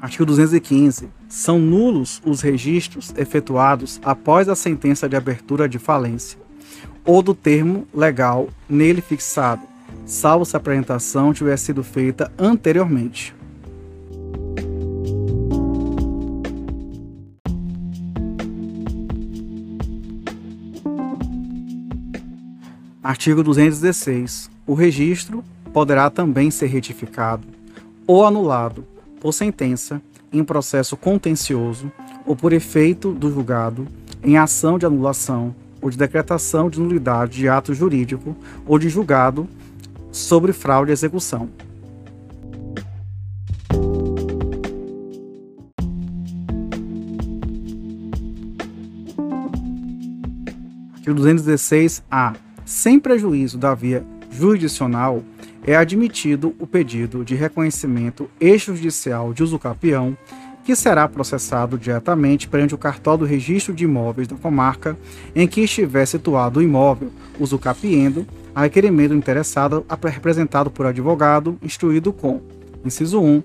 Artigo 0.00 0.24
215. 0.24 1.10
São 1.28 1.58
nulos 1.58 2.22
os 2.24 2.40
registros 2.40 3.12
efetuados 3.18 4.00
após 4.02 4.48
a 4.48 4.56
sentença 4.56 5.06
de 5.06 5.14
abertura 5.14 5.68
de 5.68 5.78
falência 5.78 6.38
ou 7.04 7.22
do 7.22 7.34
termo 7.34 7.86
legal 7.92 8.48
nele 8.66 9.02
fixado, 9.02 9.62
salvo 10.06 10.46
se 10.46 10.56
a 10.56 10.58
apresentação 10.58 11.34
tiver 11.34 11.58
sido 11.58 11.84
feita 11.84 12.32
anteriormente. 12.38 13.35
Artigo 23.06 23.40
216. 23.40 24.50
O 24.66 24.74
registro 24.74 25.44
poderá 25.72 26.10
também 26.10 26.50
ser 26.50 26.66
retificado 26.66 27.46
ou 28.04 28.26
anulado 28.26 28.84
por 29.20 29.32
sentença 29.32 30.02
em 30.32 30.42
processo 30.42 30.96
contencioso 30.96 31.92
ou 32.26 32.34
por 32.34 32.52
efeito 32.52 33.12
do 33.12 33.30
julgado 33.30 33.86
em 34.24 34.36
ação 34.36 34.76
de 34.76 34.86
anulação 34.86 35.54
ou 35.80 35.88
de 35.88 35.96
decretação 35.96 36.68
de 36.68 36.80
nulidade 36.80 37.38
de 37.38 37.48
ato 37.48 37.72
jurídico 37.72 38.36
ou 38.66 38.76
de 38.76 38.88
julgado 38.88 39.48
sobre 40.10 40.52
fraude 40.52 40.90
e 40.90 40.92
execução. 40.92 41.48
Artigo 50.96 51.20
216-A. 51.20 52.45
Sem 52.66 52.98
prejuízo 52.98 53.56
da 53.56 53.76
via 53.76 54.04
jurisdicional, 54.28 55.22
é 55.64 55.76
admitido 55.76 56.52
o 56.58 56.66
pedido 56.66 57.24
de 57.24 57.36
reconhecimento 57.36 58.28
extrajudicial 58.40 59.32
de 59.32 59.44
usucapião, 59.44 60.18
que 60.64 60.74
será 60.74 61.06
processado 61.06 61.78
diretamente 61.78 62.48
perante 62.48 62.74
o 62.74 62.78
cartório 62.78 63.20
do 63.20 63.24
registro 63.24 63.72
de 63.72 63.84
imóveis 63.84 64.26
da 64.26 64.34
comarca 64.34 64.98
em 65.32 65.46
que 65.46 65.60
estiver 65.60 66.04
situado 66.06 66.58
o 66.58 66.62
imóvel, 66.62 67.12
usucapiendo, 67.38 68.26
a 68.52 68.62
requerimento 68.62 69.14
interessado 69.14 69.86
representado 70.02 70.68
por 70.68 70.86
advogado, 70.86 71.56
instruído 71.62 72.12
com, 72.12 72.42
inciso 72.84 73.22
1, 73.22 73.44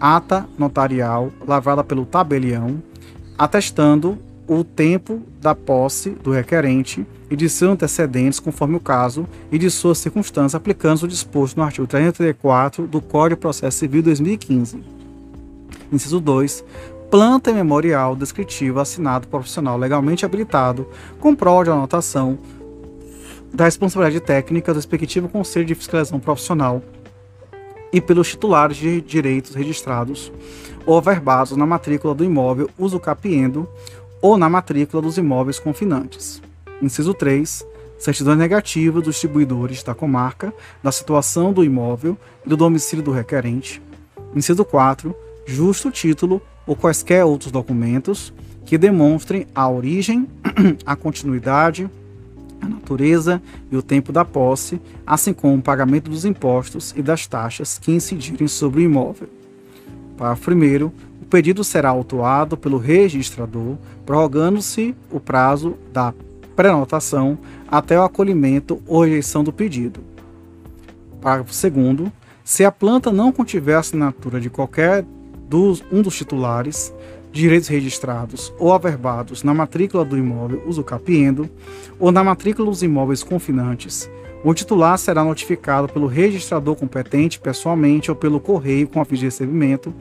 ata 0.00 0.48
notarial 0.56 1.32
lavrada 1.48 1.82
pelo 1.82 2.06
tabelião, 2.06 2.80
atestando 3.36 4.16
o 4.46 4.64
tempo 4.64 5.22
da 5.40 5.54
posse 5.54 6.10
do 6.10 6.30
requerente 6.30 7.06
e 7.30 7.36
de 7.36 7.48
seus 7.48 7.72
antecedentes, 7.72 8.40
conforme 8.40 8.76
o 8.76 8.80
caso, 8.80 9.26
e 9.50 9.58
de 9.58 9.70
suas 9.70 9.98
circunstâncias, 9.98 10.54
aplicando 10.54 11.04
o 11.04 11.08
disposto 11.08 11.56
no 11.56 11.62
artigo 11.62 11.86
334 11.86 12.86
do 12.86 13.00
Código 13.00 13.36
de 13.36 13.40
Processo 13.40 13.78
Civil 13.78 14.02
2015. 14.02 14.82
Inciso 15.92 16.20
2. 16.20 16.64
Planta 17.10 17.52
memorial 17.52 18.16
descritivo 18.16 18.80
assinado 18.80 19.26
por 19.26 19.38
profissional 19.38 19.78
legalmente 19.78 20.24
habilitado, 20.24 20.88
com 21.20 21.34
prova 21.34 21.64
de 21.64 21.70
anotação 21.70 22.38
da 23.52 23.64
responsabilidade 23.64 24.24
técnica 24.24 24.72
do 24.72 24.76
respectivo 24.76 25.28
Conselho 25.28 25.66
de 25.66 25.74
Fiscalização 25.74 26.18
Profissional 26.18 26.82
e 27.92 28.00
pelos 28.00 28.28
titulares 28.28 28.78
de 28.78 29.02
direitos 29.02 29.54
registrados 29.54 30.32
ou 30.86 30.96
averbados 30.96 31.56
na 31.56 31.66
matrícula 31.66 32.14
do 32.14 32.24
imóvel 32.24 32.70
usucapiendo 32.78 33.68
ou 34.22 34.38
na 34.38 34.48
matrícula 34.48 35.02
dos 35.02 35.18
imóveis 35.18 35.58
confinantes. 35.58 36.40
Inciso 36.80 37.12
3. 37.12 37.66
Certidões 37.98 38.38
negativas 38.38 39.02
dos 39.02 39.14
distribuidores 39.14 39.82
da 39.82 39.94
comarca, 39.94 40.54
da 40.82 40.90
situação 40.90 41.52
do 41.52 41.64
imóvel 41.64 42.16
e 42.44 42.48
do 42.48 42.56
domicílio 42.56 43.04
do 43.04 43.10
requerente. 43.10 43.82
Inciso 44.34 44.64
4. 44.64 45.14
Justo 45.44 45.90
título 45.90 46.40
ou 46.66 46.76
quaisquer 46.76 47.24
outros 47.24 47.50
documentos 47.50 48.32
que 48.64 48.78
demonstrem 48.78 49.46
a 49.54 49.68
origem, 49.68 50.28
a 50.86 50.94
continuidade, 50.94 51.90
a 52.60 52.68
natureza 52.68 53.42
e 53.70 53.76
o 53.76 53.82
tempo 53.82 54.12
da 54.12 54.24
posse, 54.24 54.80
assim 55.04 55.32
como 55.32 55.56
o 55.56 55.62
pagamento 55.62 56.08
dos 56.08 56.24
impostos 56.24 56.94
e 56.96 57.02
das 57.02 57.26
taxas 57.26 57.78
que 57.78 57.90
incidirem 57.90 58.46
sobre 58.46 58.80
o 58.80 58.84
imóvel. 58.84 59.28
Parágrafo 60.16 60.50
1 60.50 61.12
pedido 61.32 61.64
será 61.64 61.88
autuado 61.88 62.58
pelo 62.58 62.76
registrador, 62.76 63.78
prorrogando-se 64.04 64.94
o 65.10 65.18
prazo 65.18 65.78
da 65.90 66.12
prenotação 66.54 67.38
até 67.66 67.98
o 67.98 68.02
acolhimento 68.02 68.82
ou 68.86 69.02
rejeição 69.02 69.42
do 69.42 69.50
pedido. 69.50 70.00
Parágrafo 71.22 71.70
2 71.70 72.12
se 72.44 72.66
a 72.66 72.70
planta 72.70 73.10
não 73.10 73.32
contiver 73.32 73.76
assinatura 73.76 74.38
de 74.38 74.50
qualquer 74.50 75.06
dos 75.48 75.82
um 75.90 76.02
dos 76.02 76.16
titulares, 76.16 76.92
direitos 77.32 77.68
registrados 77.68 78.52
ou 78.58 78.70
averbados 78.70 79.42
na 79.42 79.54
matrícula 79.54 80.04
do 80.04 80.18
imóvel 80.18 80.62
usucapiendo 80.66 81.48
ou 81.98 82.12
na 82.12 82.22
matrícula 82.22 82.68
dos 82.68 82.82
imóveis 82.82 83.22
confinantes, 83.22 84.10
o 84.44 84.52
titular 84.52 84.98
será 84.98 85.22
notificado 85.24 85.88
pelo 85.88 86.06
registrador 86.06 86.74
competente 86.74 87.38
pessoalmente 87.38 88.10
ou 88.10 88.16
pelo 88.16 88.40
correio 88.40 88.88
com 88.88 89.00
aviso 89.00 89.20
de 89.20 89.26
recebimento 89.26 89.94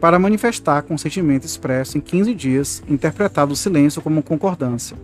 para 0.00 0.18
manifestar 0.18 0.82
consentimento 0.82 1.44
expresso 1.44 1.96
em 1.96 2.00
15 2.00 2.34
dias, 2.34 2.82
interpretado 2.88 3.52
o 3.52 3.56
silêncio 3.56 4.02
como 4.02 4.22
concordância. 4.22 4.96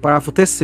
Parágrafo 0.00 0.32
3 0.32 0.60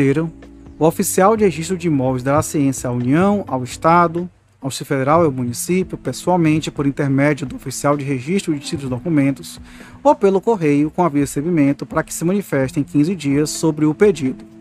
o 0.77 0.87
oficial 0.87 1.37
de 1.37 1.45
registro 1.45 1.77
de 1.77 1.87
imóveis 1.87 2.23
dará 2.23 2.43
ciência 2.43 2.89
à 2.89 2.93
União, 2.93 3.45
ao 3.47 3.63
Estado, 3.63 4.29
ao 4.61 4.69
Distrito 4.69 4.89
Federal 4.89 5.23
e 5.23 5.27
ao 5.27 5.33
município, 5.33 5.97
pessoalmente, 5.97 6.71
por 6.71 6.87
intermédio 6.87 7.47
do 7.47 7.55
oficial 7.55 7.97
de 7.97 8.05
registro 8.05 8.53
de 8.53 8.61
títulos 8.61 8.87
e 8.87 8.91
documentos, 8.91 9.61
ou 10.03 10.17
pelo 10.17 10.41
correio 10.41 10.91
com 10.91 11.05
aviso 11.05 11.17
de 11.17 11.21
recebimento, 11.21 11.87
para 11.87 12.03
que 12.03 12.13
se 12.13 12.25
manifeste 12.25 12.81
em 12.81 12.83
15 12.83 13.15
dias 13.15 13.51
sobre 13.51 13.85
o 13.85 13.95
pedido. 13.95 14.54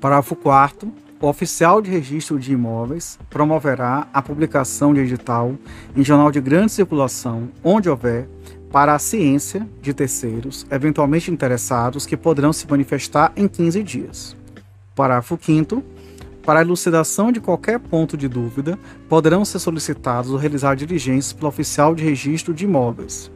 Parágrafo 0.00 0.36
4 0.36 1.08
o 1.20 1.26
oficial 1.26 1.82
de 1.82 1.90
registro 1.90 2.38
de 2.38 2.52
imóveis 2.52 3.18
promoverá 3.28 4.06
a 4.14 4.22
publicação 4.22 4.94
de 4.94 5.00
edital 5.00 5.56
em 5.96 6.04
jornal 6.04 6.30
de 6.30 6.40
grande 6.40 6.70
circulação, 6.70 7.48
onde 7.64 7.90
houver, 7.90 8.28
para 8.70 8.94
a 8.94 9.00
ciência 9.00 9.66
de 9.82 9.92
terceiros, 9.92 10.64
eventualmente 10.70 11.28
interessados, 11.30 12.06
que 12.06 12.16
poderão 12.16 12.52
se 12.52 12.70
manifestar 12.70 13.32
em 13.34 13.48
15 13.48 13.82
dias. 13.82 14.36
Parágrafo 14.94 15.36
5. 15.40 15.82
Para 16.44 16.60
a 16.60 16.62
elucidação 16.62 17.32
de 17.32 17.40
qualquer 17.40 17.80
ponto 17.80 18.16
de 18.16 18.28
dúvida, 18.28 18.78
poderão 19.08 19.44
ser 19.44 19.58
solicitados 19.58 20.30
ou 20.30 20.36
realizar 20.36 20.76
diligências 20.76 21.32
pelo 21.32 21.48
oficial 21.48 21.96
de 21.96 22.04
registro 22.04 22.54
de 22.54 22.64
imóveis. 22.64 23.28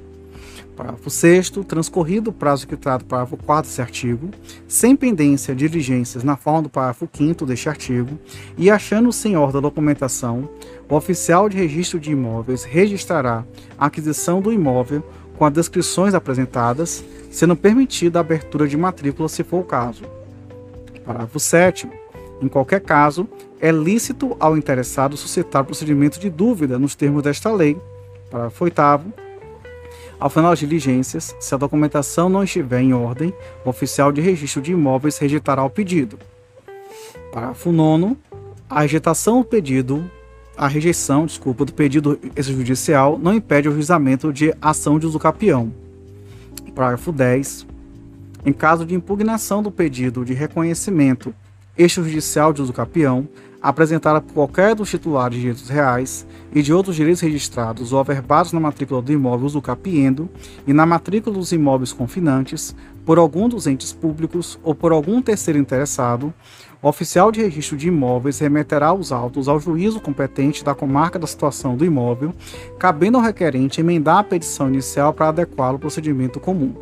Parágrafo 0.76 1.10
6 1.10 1.50
transcorrido 1.66 2.30
o 2.30 2.32
prazo 2.32 2.66
que 2.66 2.76
trata 2.76 3.04
o 3.04 3.06
parágrafo 3.06 3.36
4 3.36 3.68
desse 3.68 3.80
artigo, 3.80 4.30
sem 4.66 4.96
pendência 4.96 5.54
de 5.54 5.68
diligências 5.68 6.24
na 6.24 6.36
forma 6.36 6.62
do 6.62 6.68
parágrafo 6.68 7.08
5 7.12 7.44
deste 7.44 7.68
artigo, 7.68 8.18
e 8.56 8.70
achando 8.70 9.12
sem 9.12 9.36
ordem 9.36 9.54
da 9.54 9.68
documentação, 9.68 10.48
o 10.88 10.94
oficial 10.94 11.48
de 11.48 11.56
registro 11.56 12.00
de 12.00 12.12
imóveis 12.12 12.64
registrará 12.64 13.44
a 13.78 13.86
aquisição 13.86 14.40
do 14.40 14.52
imóvel 14.52 15.02
com 15.36 15.44
as 15.44 15.52
descrições 15.52 16.14
apresentadas, 16.14 17.04
sendo 17.30 17.54
permitida 17.54 18.18
a 18.18 18.20
abertura 18.20 18.66
de 18.66 18.76
matrícula 18.76 19.28
se 19.28 19.44
for 19.44 19.60
o 19.60 19.64
caso. 19.64 20.04
Parágrafo 21.04 21.38
7 21.38 21.88
em 22.42 22.48
qualquer 22.48 22.80
caso, 22.80 23.28
é 23.60 23.70
lícito 23.70 24.36
ao 24.40 24.56
interessado 24.56 25.16
suscitar 25.16 25.64
procedimento 25.64 26.18
de 26.18 26.28
dúvida 26.28 26.76
nos 26.78 26.96
termos 26.96 27.22
desta 27.22 27.52
lei. 27.52 27.78
Parágrafo 28.30 28.64
8 28.64 28.80
ao 30.22 30.30
final 30.30 30.50
das 30.50 30.60
diligências, 30.60 31.34
se 31.40 31.52
a 31.52 31.58
documentação 31.58 32.28
não 32.28 32.44
estiver 32.44 32.80
em 32.80 32.94
ordem, 32.94 33.34
o 33.64 33.68
oficial 33.68 34.12
de 34.12 34.20
registro 34.20 34.62
de 34.62 34.70
imóveis 34.70 35.18
rejeitará 35.18 35.64
o 35.64 35.68
pedido. 35.68 36.16
Parágrafo 37.32 37.72
9. 37.72 38.16
A 38.70 38.82
rejeitação 38.82 39.40
do 39.40 39.44
pedido, 39.44 40.08
a 40.56 40.68
rejeição, 40.68 41.26
desculpa, 41.26 41.64
do 41.64 41.72
pedido 41.72 42.20
extrajudicial 42.36 43.18
não 43.18 43.34
impede 43.34 43.68
o 43.68 43.72
juizamento 43.72 44.32
de 44.32 44.54
ação 44.62 44.96
de 44.96 45.06
usucapião. 45.06 45.72
Parágrafo 46.72 47.10
10. 47.10 47.66
Em 48.46 48.52
caso 48.52 48.86
de 48.86 48.94
impugnação 48.94 49.60
do 49.60 49.72
pedido 49.72 50.24
de 50.24 50.34
reconhecimento 50.34 51.34
extrajudicial 51.76 52.52
de 52.52 52.62
usucapião, 52.62 53.28
apresentada 53.62 54.20
por 54.20 54.34
qualquer 54.34 54.74
dos 54.74 54.90
titulares 54.90 55.36
de 55.36 55.40
direitos 55.42 55.68
reais 55.68 56.26
e 56.52 56.60
de 56.62 56.72
outros 56.72 56.96
direitos 56.96 57.22
registrados 57.22 57.92
ou 57.92 58.00
averbados 58.00 58.52
na 58.52 58.58
matrícula 58.58 59.00
do 59.00 59.12
imóvel 59.12 59.46
usucapiendo 59.46 60.28
e 60.66 60.72
na 60.72 60.84
matrícula 60.84 61.36
dos 61.36 61.52
imóveis 61.52 61.92
confinantes 61.92 62.74
por 63.06 63.18
algum 63.18 63.48
dos 63.48 63.66
entes 63.66 63.92
públicos 63.92 64.58
ou 64.62 64.74
por 64.74 64.90
algum 64.92 65.22
terceiro 65.22 65.58
interessado, 65.58 66.34
o 66.82 66.88
oficial 66.88 67.30
de 67.30 67.40
registro 67.40 67.76
de 67.76 67.86
imóveis 67.86 68.40
remeterá 68.40 68.92
os 68.92 69.12
autos 69.12 69.46
ao 69.46 69.60
juízo 69.60 70.00
competente 70.00 70.64
da 70.64 70.74
comarca 70.74 71.18
da 71.18 71.26
situação 71.26 71.76
do 71.76 71.84
imóvel, 71.84 72.34
cabendo 72.78 73.18
ao 73.18 73.22
requerente 73.22 73.80
emendar 73.80 74.18
a 74.18 74.24
petição 74.24 74.68
inicial 74.68 75.12
para 75.12 75.28
adequá-lo 75.28 75.74
ao 75.74 75.78
procedimento 75.78 76.40
comum. 76.40 76.74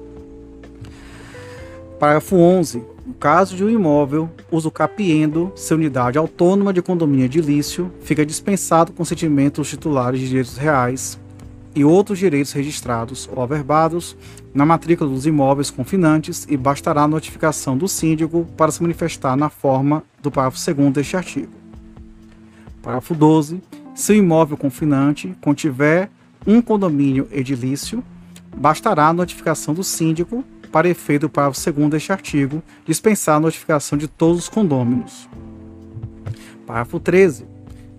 Parágrafo 1.98 2.34
11. 2.36 2.82
No 3.10 3.14
caso 3.14 3.56
de 3.56 3.64
um 3.64 3.68
imóvel, 3.68 4.30
usucapiendo 4.52 5.52
ser 5.56 5.74
unidade 5.74 6.16
autônoma 6.16 6.72
de 6.72 6.80
condomínio 6.80 7.24
edilício, 7.24 7.90
fica 8.02 8.24
dispensado 8.24 8.92
o 8.92 8.94
consentimento 8.94 9.56
dos 9.56 9.68
titulares 9.68 10.20
de 10.20 10.28
direitos 10.28 10.56
reais 10.56 11.18
e 11.74 11.84
outros 11.84 12.20
direitos 12.20 12.52
registrados 12.52 13.28
ou 13.34 13.42
averbados 13.42 14.16
na 14.54 14.64
matrícula 14.64 15.10
dos 15.10 15.26
imóveis 15.26 15.72
confinantes 15.72 16.46
e 16.48 16.56
bastará 16.56 17.02
a 17.02 17.08
notificação 17.08 17.76
do 17.76 17.88
síndico 17.88 18.46
para 18.56 18.70
se 18.70 18.80
manifestar 18.80 19.36
na 19.36 19.50
forma 19.50 20.04
do 20.22 20.30
parágrafo 20.30 20.72
2 20.72 20.92
deste 20.92 21.16
artigo. 21.16 21.52
Parágrafo 22.80 23.12
12. 23.12 23.60
Se 23.92 24.12
o 24.12 24.14
imóvel 24.14 24.56
confinante 24.56 25.34
contiver 25.40 26.08
um 26.46 26.62
condomínio 26.62 27.26
edilício, 27.32 28.04
bastará 28.56 29.08
a 29.08 29.12
notificação 29.12 29.74
do 29.74 29.82
síndico 29.82 30.44
para 30.70 30.88
efeito 30.88 31.22
do 31.22 31.30
parágrafo 31.30 31.72
2 31.72 31.90
deste 31.90 32.12
artigo, 32.12 32.62
dispensar 32.86 33.36
a 33.36 33.40
notificação 33.40 33.98
de 33.98 34.08
todos 34.08 34.38
os 34.38 34.48
condôminos. 34.48 35.28
Parágrafo 36.66 37.00
13. 37.00 37.46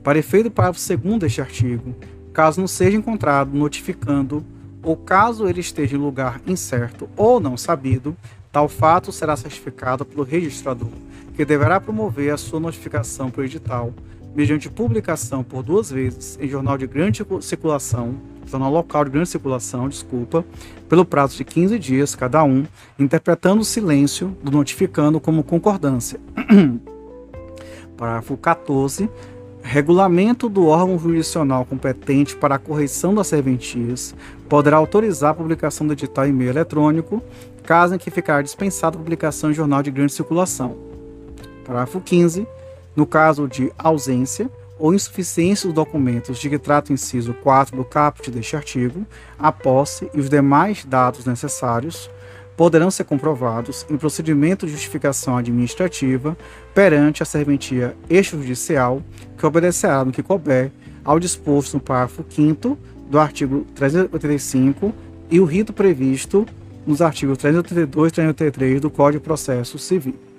Para 0.03 0.19
efeito 0.19 0.45
do 0.45 0.51
parágrafo 0.51 0.97
2 0.97 1.19
deste 1.19 1.41
artigo, 1.41 1.95
caso 2.34 2.59
não 2.59 2.67
seja 2.67 2.97
encontrado 2.97 3.55
notificando 3.55 4.45
ou 4.84 4.95
caso 4.95 5.47
ele 5.47 5.59
esteja 5.59 5.95
em 5.95 5.99
lugar 5.99 6.41
incerto 6.47 7.09
ou 7.15 7.39
não 7.39 7.55
sabido, 7.55 8.15
Tal 8.51 8.67
fato 8.67 9.13
será 9.13 9.38
certificado 9.38 10.03
pelo 10.03 10.24
registrador, 10.24 10.89
que 11.36 11.45
deverá 11.45 11.80
promover 11.80 12.34
a 12.34 12.38
sua 12.38 12.59
notificação 12.59 13.32
por 13.32 13.45
edital, 13.45 13.93
mediante 14.36 14.70
publicação 14.70 15.44
por 15.44 15.64
duas 15.64 15.92
vezes 15.92 16.38
em 16.42 16.48
jornal 16.48 16.78
de 16.78 16.88
grande 16.88 17.26
circulação, 17.42 18.16
jornal 18.46 18.72
local 18.72 19.06
de 19.06 19.12
grande 19.12 19.30
circulação, 19.30 19.90
desculpa, 19.90 20.46
pelo 20.88 21.06
prazo 21.06 21.38
de 21.38 21.44
15 21.44 21.78
dias 21.80 22.16
cada 22.16 22.44
um, 22.44 22.66
interpretando 22.98 23.62
o 23.62 23.66
silêncio 23.66 24.36
do 24.44 24.52
notificando 24.52 25.20
como 25.20 25.44
concordância. 25.44 26.20
Parágrafo 27.98 28.36
14. 28.38 29.10
Regulamento 29.64 30.50
do 30.50 30.66
órgão 30.66 30.98
jurisdicional 30.98 31.64
competente 31.66 32.36
para 32.36 32.56
a 32.56 32.60
correção 32.60 33.14
das 33.14 33.28
serventias 33.28 34.16
poderá 34.50 34.78
autorizar 34.78 35.32
a 35.32 35.36
publicação 35.36 35.86
do 35.86 35.94
edital 35.94 36.26
em 36.26 36.34
meio 36.34 36.50
eletrônico, 36.50 37.22
caso 37.64 37.94
em 37.94 38.00
que 38.00 38.10
ficar 38.10 38.42
dispensada 38.42 38.96
a 38.96 39.00
publicação 39.00 39.52
em 39.52 39.54
jornal 39.54 39.84
de 39.84 39.92
grande 39.92 40.14
circulação. 40.14 40.76
Parágrafo 41.64 42.02
15. 42.02 42.48
No 42.96 43.06
caso 43.06 43.48
de 43.48 43.72
ausência 43.78 44.50
ou 44.78 44.94
insuficiência 44.94 45.68
dos 45.68 45.76
documentos 45.76 46.39
de 46.39 46.50
que 46.50 46.58
trata 46.58 46.92
o 46.92 46.94
inciso 46.94 47.34
4 47.36 47.78
do 47.78 47.86
caput 47.86 48.32
deste 48.32 48.56
artigo, 48.56 49.06
a 49.38 49.52
posse 49.52 50.10
e 50.14 50.20
os 50.20 50.30
demais 50.30 50.84
dados 50.84 51.26
necessários 51.26 52.10
poderão 52.58 52.92
ser 52.92 53.06
comprovados 53.06 53.86
em 53.89 53.98
procedimento 53.98 54.66
de 54.66 54.74
justificação 54.74 55.38
administrativa 55.38 56.38
perante 56.74 57.24
a 57.24 57.26
serventia 57.26 57.96
extrajudicial, 58.10 59.02
que 59.38 59.46
obedecerá 59.46 60.04
no 60.04 60.12
que 60.12 60.24
couber 60.24 60.72
ao 61.04 61.20
disposto 61.20 61.76
no 61.76 61.80
parágrafo 61.80 62.26
5 62.30 62.78
do 63.10 63.20
artigo 63.20 63.66
385 63.76 64.94
e 65.30 65.39
o 65.39 65.46
rito 65.46 65.74
previsto 65.74 66.46
nos 66.86 67.02
artigos 67.02 67.38
382 67.38 68.12
e 68.12 68.16
383 68.16 68.82
do 68.82 68.89
Código 68.89 69.22
de 69.22 69.26
Processo 69.26 69.78
Civil. 69.78 70.31